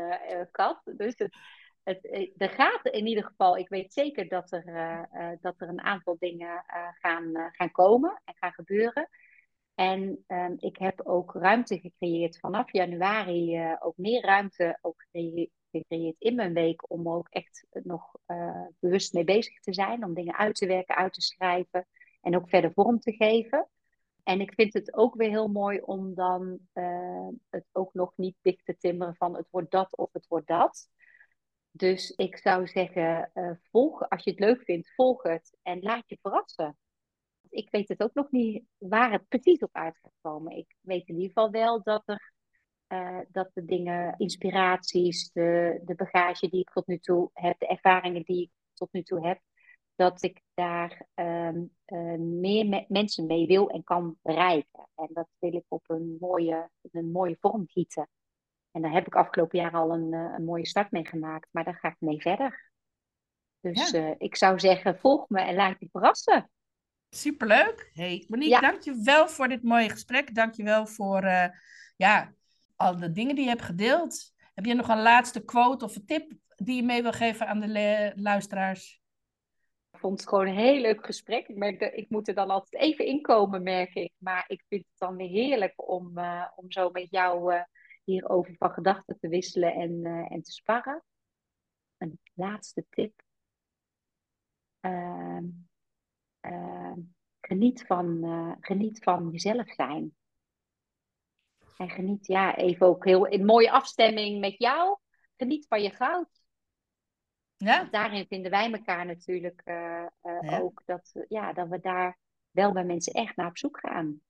[0.51, 0.81] Kat.
[0.85, 1.37] Dus het,
[1.83, 4.65] het, er gaat in ieder geval, ik weet zeker dat er,
[5.41, 6.63] dat er een aantal dingen
[7.01, 9.09] gaan, gaan komen en gaan gebeuren.
[9.75, 15.05] En um, ik heb ook ruimte gecreëerd vanaf januari, uh, ook meer ruimte ook
[15.71, 20.13] gecreëerd in mijn week om ook echt nog uh, bewust mee bezig te zijn, om
[20.13, 21.87] dingen uit te werken, uit te schrijven
[22.21, 23.69] en ook verder vorm te geven.
[24.23, 28.37] En ik vind het ook weer heel mooi om dan uh, het ook nog niet
[28.41, 30.89] dicht te timmeren van het wordt dat of het wordt dat.
[31.71, 33.31] Dus ik zou zeggen,
[33.71, 36.77] volg, als je het leuk vindt, volg het en laat je verrassen
[37.53, 40.57] ik weet het ook nog niet waar het precies op uit gaat komen.
[40.57, 42.33] Ik weet in ieder geval wel dat er
[42.87, 47.67] uh, dat de dingen, inspiraties, de, de bagage die ik tot nu toe heb, de
[47.67, 49.39] ervaringen die ik tot nu toe heb,
[49.95, 54.87] dat ik daar um, uh, meer me mensen mee wil en kan bereiken.
[54.95, 58.09] En dat wil ik op een mooie, een mooie vorm gieten.
[58.71, 61.63] En daar heb ik afgelopen jaar al een, uh, een mooie start mee gemaakt, maar
[61.63, 62.71] daar ga ik mee verder.
[63.59, 64.15] Dus ja.
[64.17, 66.49] ik zou zeggen, volg me en laat je verrassen.
[67.15, 67.89] Superleuk.
[67.93, 68.59] Hey, Monique, ja.
[68.59, 70.35] dank je wel voor dit mooie gesprek.
[70.35, 71.47] Dank je wel voor uh,
[71.95, 72.33] ja,
[72.75, 74.33] al de dingen die je hebt gedeeld.
[74.53, 77.59] Heb je nog een laatste quote of een tip die je mee wil geven aan
[77.59, 79.01] de luisteraars?
[79.91, 81.47] Ik vond het gewoon een heel leuk gesprek.
[81.47, 84.13] Ik, merk dat, ik moet er dan altijd even inkomen, merk ik.
[84.17, 87.61] Maar ik vind het dan weer heerlijk om, uh, om zo met jou uh,
[88.03, 91.03] hierover van gedachten te wisselen en, en te sparren.
[91.97, 93.21] Een laatste tip.
[96.45, 96.93] Uh,
[97.41, 100.15] geniet, van, uh, geniet van jezelf zijn.
[101.77, 104.97] En geniet, ja, even ook heel in mooie afstemming met jou.
[105.37, 106.41] Geniet van je goud.
[107.57, 107.83] Ja.
[107.83, 110.59] daarin vinden wij elkaar natuurlijk uh, ja.
[110.59, 110.81] ook.
[110.85, 112.19] Dat, ja, dat we daar
[112.51, 114.21] wel bij mensen echt naar op zoek gaan.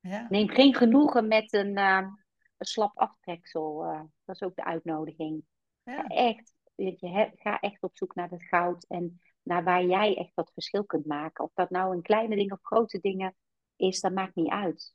[0.00, 0.26] Ja.
[0.28, 2.16] Neem geen genoegen met een, een
[2.58, 3.82] slap aftreksel.
[4.24, 5.44] dat is ook de uitnodiging.
[5.82, 5.94] Ja.
[5.94, 8.84] Ga, echt, je, ga echt op zoek naar het goud.
[8.88, 11.44] En naar waar jij echt dat verschil kunt maken.
[11.44, 13.34] Of dat nou in kleine dingen of grote dingen
[13.76, 14.94] is, dat maakt niet uit.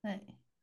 [0.00, 0.20] Nee.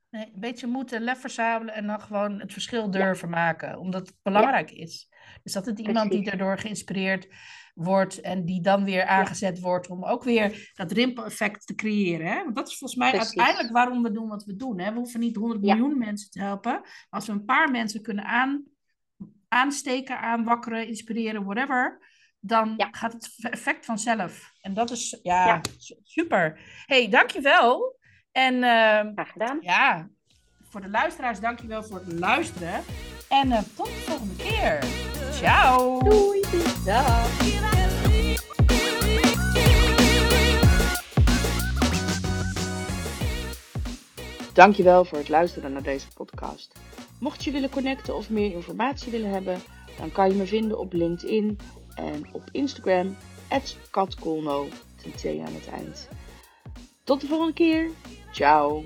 [0.09, 4.17] nee een beetje moeten lef verzamelen en dan gewoon het verschil durven maken, omdat het
[4.21, 5.09] belangrijk is.
[5.43, 7.27] Dus dat het iemand die daardoor geïnspireerd
[7.75, 12.27] wordt en die dan weer aangezet wordt om ook weer dat rimpel-effect te creëren.
[12.27, 12.43] Hè?
[12.43, 14.79] Want dat is volgens mij uiteindelijk waarom we doen wat we doen.
[14.79, 14.91] Hè?
[14.91, 16.71] We hoeven niet 100 miljoen mensen te helpen.
[16.71, 18.63] Maar als we een paar mensen kunnen aan,
[19.47, 21.99] aansteken, aanwakkeren, inspireren, whatever,
[22.45, 24.51] dan gaat het effect vanzelf.
[24.61, 25.61] En dat is ja,
[26.03, 26.59] super.
[26.85, 27.99] hey, dankjewel.
[28.31, 28.61] En uh,
[29.13, 29.57] Graag gedaan.
[29.61, 30.09] Ja,
[30.69, 32.83] voor de luisteraars, dankjewel voor het luisteren.
[33.29, 34.83] En uh, tot de volgende keer.
[35.31, 35.99] Ciao.
[35.99, 36.41] Doei.
[36.85, 37.43] Dag.
[44.53, 46.79] Dankjewel voor het luisteren naar deze podcast.
[47.19, 49.61] Mocht je willen connecten of meer informatie willen hebben,
[49.97, 51.57] dan kan je me vinden op LinkedIn
[51.95, 53.17] en op Instagram,
[53.91, 56.07] katkolno, ten aan het eind.
[57.03, 57.89] Tot de volgende keer.
[58.31, 58.83] Ciao.